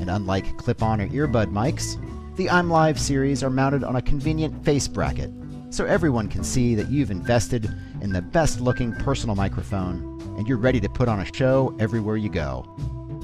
[0.00, 1.96] And unlike clip on or earbud mics,
[2.36, 5.30] the I'm Live series are mounted on a convenient face bracket,
[5.68, 7.70] so everyone can see that you've invested
[8.00, 12.16] in the best looking personal microphone and you're ready to put on a show everywhere
[12.16, 12.66] you go.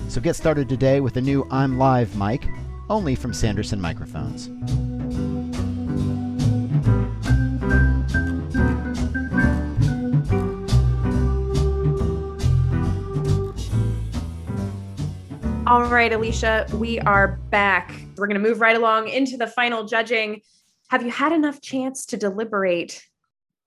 [0.08, 2.46] So get started today with a new I'm Live mic,
[2.90, 4.48] only from Sanderson Microphones.
[15.68, 17.92] All right, Alicia, we are back.
[18.16, 20.40] We're going to move right along into the final judging.
[20.88, 23.06] Have you had enough chance to deliberate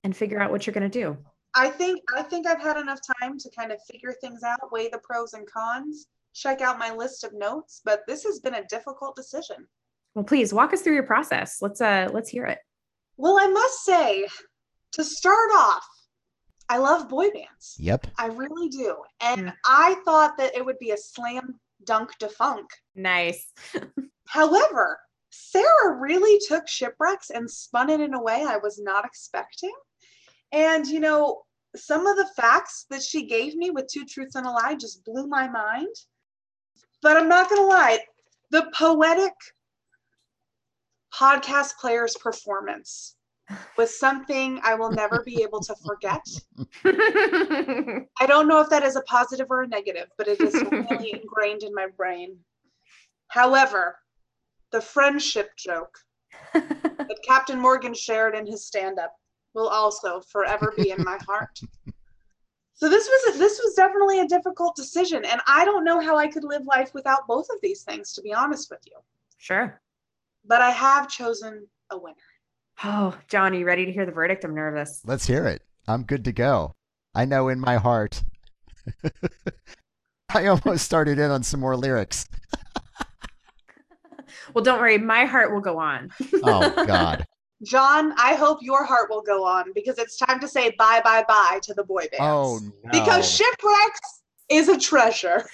[0.04, 1.16] and figure out what you're going to do?
[1.54, 4.90] I think I think I've had enough time to kind of figure things out, weigh
[4.90, 8.66] the pros and cons, check out my list of notes, but this has been a
[8.66, 9.68] difficult decision.
[10.16, 11.58] Well, please walk us through your process.
[11.62, 12.58] Let's uh let's hear it.
[13.18, 14.26] Well, I must say,
[14.94, 15.86] to start off,
[16.68, 17.76] I love boy bands.
[17.78, 18.08] Yep.
[18.18, 18.96] I really do.
[19.22, 19.54] And Mm.
[19.68, 22.66] I thought that it would be a slam dunk defunk.
[22.96, 23.52] Nice.
[24.28, 29.74] However, Sarah really took shipwrecks and spun it in a way I was not expecting.
[30.52, 31.44] And, you know,
[31.76, 35.06] some of the facts that she gave me with two truths and a lie just
[35.06, 35.96] blew my mind.
[37.02, 38.00] But I'm not going to lie,
[38.52, 39.34] the poetic
[41.14, 43.16] podcast player's performance
[43.78, 46.26] was something I will never be able to forget.
[46.86, 51.14] I don't know if that is a positive or a negative, but it is really
[51.22, 52.38] ingrained in my brain.
[53.28, 53.98] However,
[54.72, 55.98] the friendship joke
[56.54, 59.14] that Captain Morgan shared in his stand-up
[59.54, 61.60] will also forever be in my heart.
[62.74, 66.28] So this was this was definitely a difficult decision, and I don't know how I
[66.28, 68.98] could live life without both of these things, to be honest with you.
[69.38, 69.80] Sure.
[70.46, 72.31] But I have chosen a winner.
[72.84, 74.44] Oh, John, are you ready to hear the verdict?
[74.44, 75.02] I'm nervous.
[75.06, 75.62] Let's hear it.
[75.88, 76.74] I'm good to go.
[77.14, 78.24] I know in my heart.
[80.34, 82.28] I almost started in on some more lyrics.
[84.54, 86.12] Well, don't worry, my heart will go on.
[86.44, 87.26] Oh God.
[87.64, 91.24] John, I hope your heart will go on because it's time to say bye bye
[91.28, 92.18] bye to the boy bands.
[92.20, 92.92] Oh no.
[92.92, 95.46] Because shipwrecks is a treasure.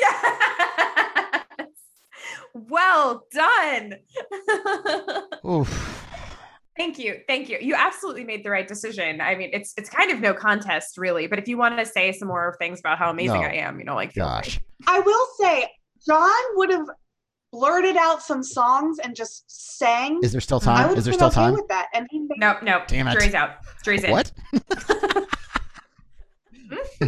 [0.00, 1.44] yes.
[2.52, 3.94] Well done.
[5.48, 6.06] Oof.
[6.76, 7.18] Thank you.
[7.28, 7.58] Thank you.
[7.60, 9.20] You absolutely made the right decision.
[9.20, 12.12] I mean, it's it's kind of no contest really, but if you want to say
[12.12, 13.46] some more things about how amazing No.
[13.46, 14.58] I am, you know, like Gosh.
[14.86, 15.68] I will say,
[16.06, 16.86] John would have
[17.52, 19.44] blurted out some songs and just
[19.78, 20.20] sang.
[20.22, 20.88] Is there still I time?
[20.88, 21.52] would Is there have still okay time?
[21.52, 21.88] with that.
[21.92, 22.84] And he made- Nope, nope.
[22.86, 23.12] Damn it.
[23.18, 23.50] Jury's out.
[23.84, 24.10] Jury's in.
[24.10, 24.32] What?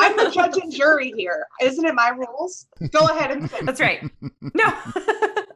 [0.00, 1.46] I'm the judge and jury here.
[1.60, 2.66] Isn't it my rules?
[2.92, 3.66] Go ahead and finish.
[3.66, 4.08] That's right.
[4.54, 4.72] No.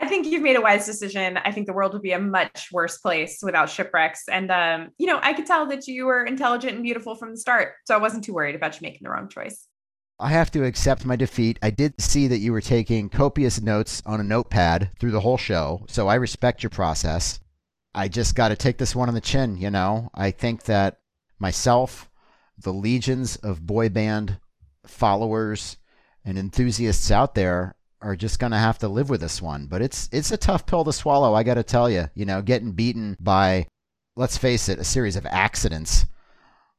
[0.00, 1.36] I think you've made a wise decision.
[1.38, 4.24] I think the world would be a much worse place without shipwrecks.
[4.28, 7.36] And um, you know, I could tell that you were intelligent and beautiful from the
[7.36, 7.74] start.
[7.86, 9.66] So I wasn't too worried about you making the wrong choice.
[10.18, 11.58] I have to accept my defeat.
[11.62, 15.36] I did see that you were taking copious notes on a notepad through the whole
[15.36, 17.38] show, so I respect your process.
[17.94, 20.10] I just got to take this one on the chin, you know?
[20.14, 21.00] I think that
[21.38, 22.08] myself,
[22.58, 24.38] the legions of boy band
[24.86, 25.76] followers
[26.24, 27.74] and enthusiasts out there
[28.06, 29.66] are just going to have to live with this one.
[29.66, 32.08] But it's it's a tough pill to swallow, I got to tell you.
[32.14, 33.66] You know, getting beaten by
[34.16, 36.06] let's face it, a series of accidents.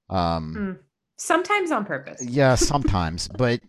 [0.09, 0.71] Um Hmm.
[1.19, 2.23] Sometimes on purpose.
[2.23, 3.59] yeah, sometimes, but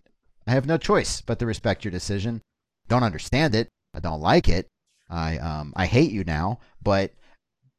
[0.46, 2.42] I have no choice but to respect your decision.
[2.88, 3.68] Don't understand it.
[3.94, 4.68] I don't like it.
[5.11, 7.12] I um I hate you now, but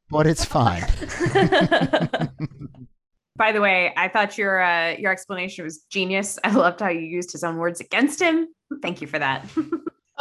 [0.09, 0.84] but it's fine.
[3.39, 6.37] By the way, I thought your uh, your explanation was genius.
[6.43, 8.49] I loved how you used his own words against him.
[8.83, 9.49] Thank you for that.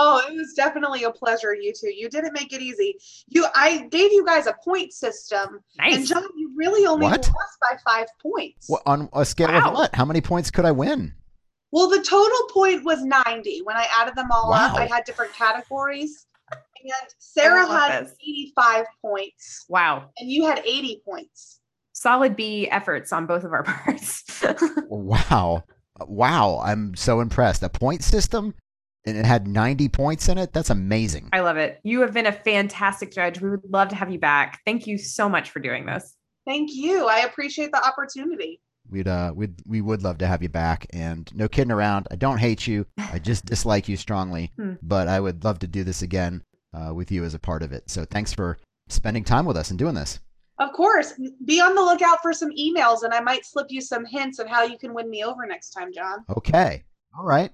[0.01, 1.93] Oh, it was definitely a pleasure, you two.
[1.93, 2.95] You didn't make it easy.
[3.27, 6.07] You, I gave you guys a point system, and.
[6.07, 7.27] John, you really only What?
[7.27, 8.69] lost by five points.
[8.69, 9.71] What, on a scale Wow.
[9.71, 9.93] of what?
[9.97, 11.13] How many points could I win?
[11.73, 13.63] Well, the total point was 90.
[13.65, 16.29] When I added them all up, I had different categories.
[16.53, 18.13] And Sarah had this.
[18.23, 20.11] 85 points, Wow.
[20.19, 21.58] and you had 80 points.
[22.01, 24.23] Solid B efforts on both of our parts.
[24.89, 25.65] Wow.
[26.01, 27.63] Wow, I'm so impressed.
[27.65, 28.55] A point system
[29.05, 30.53] and it had 90 points in it?
[30.53, 31.29] That's amazing.
[31.33, 31.81] I love it.
[31.83, 33.41] You have been a fantastic judge.
[33.41, 34.61] We would love to have you back.
[34.65, 36.15] Thank you so much for doing this.
[36.47, 37.07] Thank you.
[37.09, 38.61] I appreciate the opportunity.
[38.89, 42.07] We'd uh we'd we would love to have you back and no kidding around.
[42.13, 42.87] I don't hate you.
[42.97, 44.75] I just dislike you strongly, Hmm.
[44.83, 46.43] but I would love to do this again
[46.73, 47.91] uh, with you as a part of it.
[47.91, 48.57] So thanks for
[48.89, 50.21] spending time with us and doing this.
[50.59, 54.05] Of course, be on the lookout for some emails, and I might slip you some
[54.05, 56.25] hints of how you can win me over next time, John.
[56.29, 56.83] Okay.
[57.17, 57.53] All right.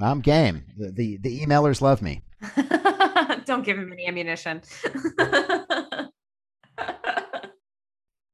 [0.00, 0.64] I'm game.
[0.76, 2.22] The the, the emailers love me.
[3.46, 4.62] Don't give him any ammunition.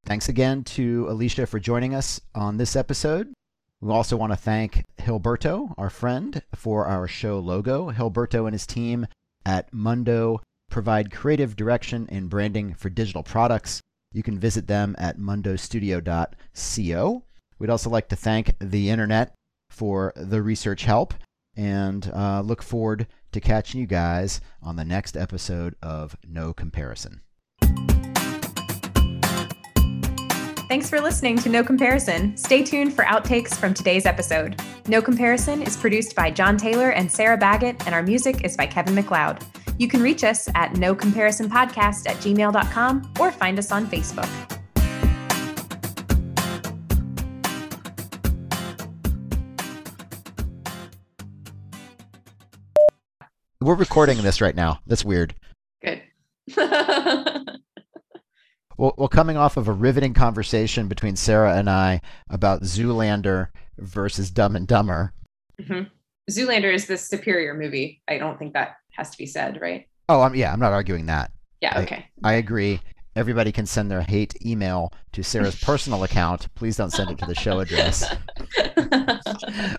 [0.05, 3.33] Thanks again to Alicia for joining us on this episode.
[3.81, 7.91] We also want to thank Hilberto, our friend, for our show logo.
[7.91, 9.07] Hilberto and his team
[9.47, 10.41] at Mundo
[10.75, 13.81] provide creative direction and branding for digital products.
[14.13, 17.23] You can visit them at mundostudio.co.
[17.61, 19.33] We'd also like to thank the internet
[19.71, 21.15] for the research help
[21.57, 27.21] and uh, look forward to catching you guys on the next episode of No Comparison.
[30.67, 32.37] Thanks for listening to No Comparison.
[32.37, 34.61] Stay tuned for outtakes from today's episode.
[34.89, 38.67] No Comparison is produced by John Taylor and Sarah Baggett, and our music is by
[38.67, 39.39] Kevin MacLeod.
[39.79, 44.29] You can reach us at nocomparisonpodcast comparison podcast at gmail.com or find us on Facebook.
[53.61, 54.81] We're recording this right now.
[54.87, 55.35] That's weird.
[55.83, 56.03] Good.
[58.77, 63.47] Well, well, coming off of a riveting conversation between Sarah and I about Zoolander
[63.79, 65.13] versus Dumb and Dumber.
[65.61, 65.89] Mhm.
[66.29, 68.03] Zoolander is the superior movie.
[68.09, 69.87] I don't think that has to be said, right?
[70.09, 71.33] Oh, I'm, yeah, I'm not arguing that.
[71.61, 72.07] Yeah, okay.
[72.23, 72.81] I agree.
[73.17, 76.53] Everybody can send their hate email to Sarah's personal account.
[76.57, 78.05] Please don't send it to the show address.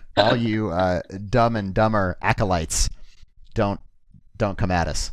[0.16, 2.88] All you uh, dumb and dumber acolytes,
[3.54, 3.78] don't
[4.38, 5.12] don't come at us.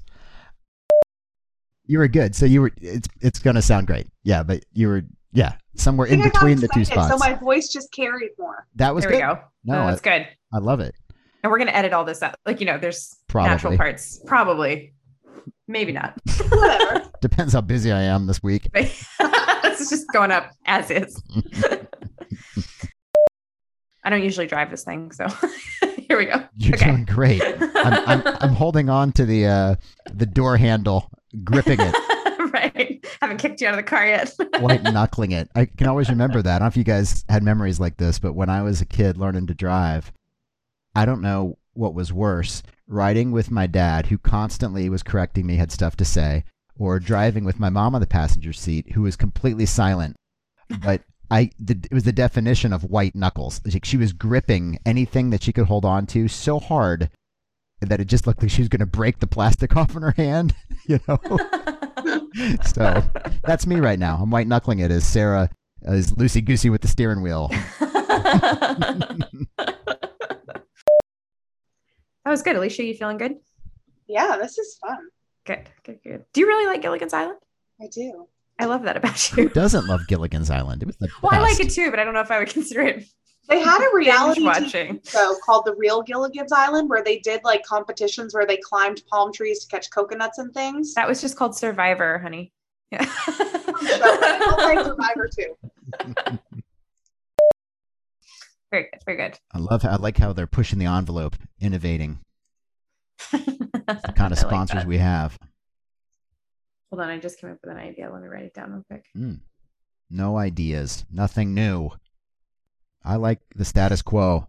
[1.86, 2.34] You were good.
[2.34, 2.72] So you were.
[2.82, 4.08] It's it's gonna sound great.
[4.24, 5.02] Yeah, but you were.
[5.34, 7.12] Yeah, somewhere in between the two spots.
[7.12, 8.68] So my voice just carried more.
[8.76, 9.18] that was there good.
[9.18, 9.40] we go.
[9.66, 10.28] No, No, I- that's good.
[10.54, 10.96] I love it.
[11.44, 12.36] And we're gonna edit all this out.
[12.46, 14.22] Like you know, there's natural parts.
[14.26, 14.94] Probably,
[15.68, 16.14] maybe not.
[16.50, 17.10] Whatever.
[17.22, 18.70] Depends how busy I am this week.
[18.74, 19.06] this
[19.82, 21.22] is just going up as is.
[24.06, 25.28] I don't usually drive this thing, so
[25.98, 26.44] here we go.
[26.58, 26.88] You're Okay.
[26.88, 27.42] doing great.
[27.44, 29.76] I'm, I'm, I'm holding on to the uh,
[30.14, 31.10] the door handle,
[31.44, 31.96] gripping it,
[32.54, 33.06] right.
[33.22, 34.34] Haven't kicked you out of the car yet.
[34.60, 35.50] white knuckling it.
[35.56, 36.56] I can always remember that.
[36.56, 38.86] I don't know if you guys had memories like this, but when I was a
[38.86, 40.12] kid learning to drive,
[40.96, 45.56] I don't know what was worse riding with my dad, who constantly was correcting me,
[45.56, 46.44] had stuff to say,
[46.78, 50.16] or driving with my mom on the passenger seat, who was completely silent.
[50.84, 53.62] But I, the, it was the definition of white knuckles.
[53.66, 57.10] Like she was gripping anything that she could hold on to so hard
[57.82, 60.12] that it just looked like she was going to break the plastic off in her
[60.12, 60.56] hand.
[60.86, 61.18] You know.
[62.66, 63.02] so
[63.46, 64.20] that's me right now.
[64.22, 65.50] I'm white knuckling it as Sarah
[65.84, 67.50] is loosey goosey with the steering wheel.
[72.26, 72.56] That was good.
[72.56, 73.36] Alicia, you feeling good?
[74.08, 74.98] Yeah, this is fun.
[75.46, 76.26] Good, good, good.
[76.34, 77.40] Do you really like Gilligan's Island?
[77.82, 78.28] I do.
[78.60, 79.44] I love that about you.
[79.44, 80.84] Who doesn't love Gilligan's Island?
[80.84, 81.22] It was the best.
[81.24, 83.06] Well, I like it too, but I don't know if I would consider it
[83.50, 85.00] They had a reality binge TV watching.
[85.06, 89.34] show called The Real Gilligan's Island where they did like competitions where they climbed palm
[89.34, 90.94] trees to catch coconuts and things.
[90.94, 92.54] That was just called Survivor, honey.
[92.92, 93.04] Yeah.
[93.06, 93.34] So,
[93.74, 96.40] I'll play Survivor too.
[98.74, 99.40] very good, very good.
[99.54, 99.84] I love.
[99.84, 102.20] How, I like how they're pushing the envelope, innovating.
[103.86, 105.38] The kind of sponsors we have.
[106.90, 108.10] Hold on, I just came up with an idea.
[108.10, 109.04] Let me write it down real quick.
[109.16, 109.42] Mm.
[110.10, 111.06] No ideas.
[111.12, 111.90] Nothing new.
[113.04, 114.48] I like the status quo.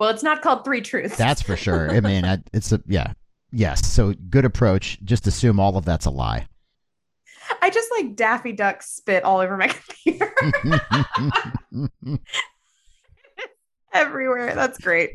[0.00, 1.16] Well, it's not called Three Truths.
[1.16, 1.92] That's for sure.
[1.92, 3.12] I mean, I, it's a yeah.
[3.52, 3.86] Yes.
[3.86, 4.98] So good approach.
[5.04, 6.48] Just assume all of that's a lie.
[7.64, 9.68] I just like Daffy Duck spit all over my
[10.04, 10.34] computer
[13.94, 14.54] everywhere.
[14.54, 15.12] That's great.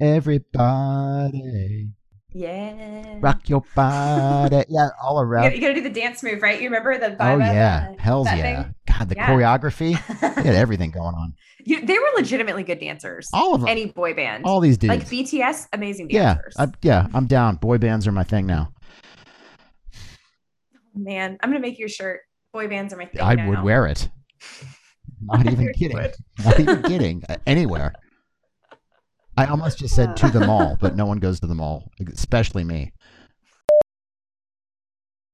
[0.00, 1.90] Everybody,
[2.32, 3.18] yeah.
[3.20, 4.64] rock your body.
[4.70, 5.52] Yeah, all around.
[5.52, 6.58] you gotta do the dance move, right?
[6.60, 8.62] You remember the Oh yeah, hell's yeah.
[8.64, 8.74] thing?
[8.88, 9.28] God, the Yeah.
[9.28, 9.92] choreography.
[10.20, 11.34] They had everything going on.
[11.66, 13.28] You, they were legitimately good dancers.
[13.32, 13.68] All of them.
[13.68, 14.44] Any boy band.
[14.44, 14.88] all these dudes.
[14.88, 16.54] like BTS, amazing yeah, dancers.
[16.58, 17.06] I, yeah.
[17.14, 17.56] I'm down.
[17.56, 18.72] Boy bands are my thing now.
[20.94, 22.20] Man, I'm gonna make you a shirt.
[22.52, 23.20] Boy bands are my thing.
[23.20, 23.48] I now.
[23.48, 24.08] would wear it.
[25.22, 25.96] Not even kidding.
[25.96, 26.14] would.
[26.44, 27.22] Not even kidding.
[27.46, 27.94] Anywhere.
[29.36, 32.62] I almost just said to the mall, but no one goes to the mall, especially
[32.62, 32.92] me.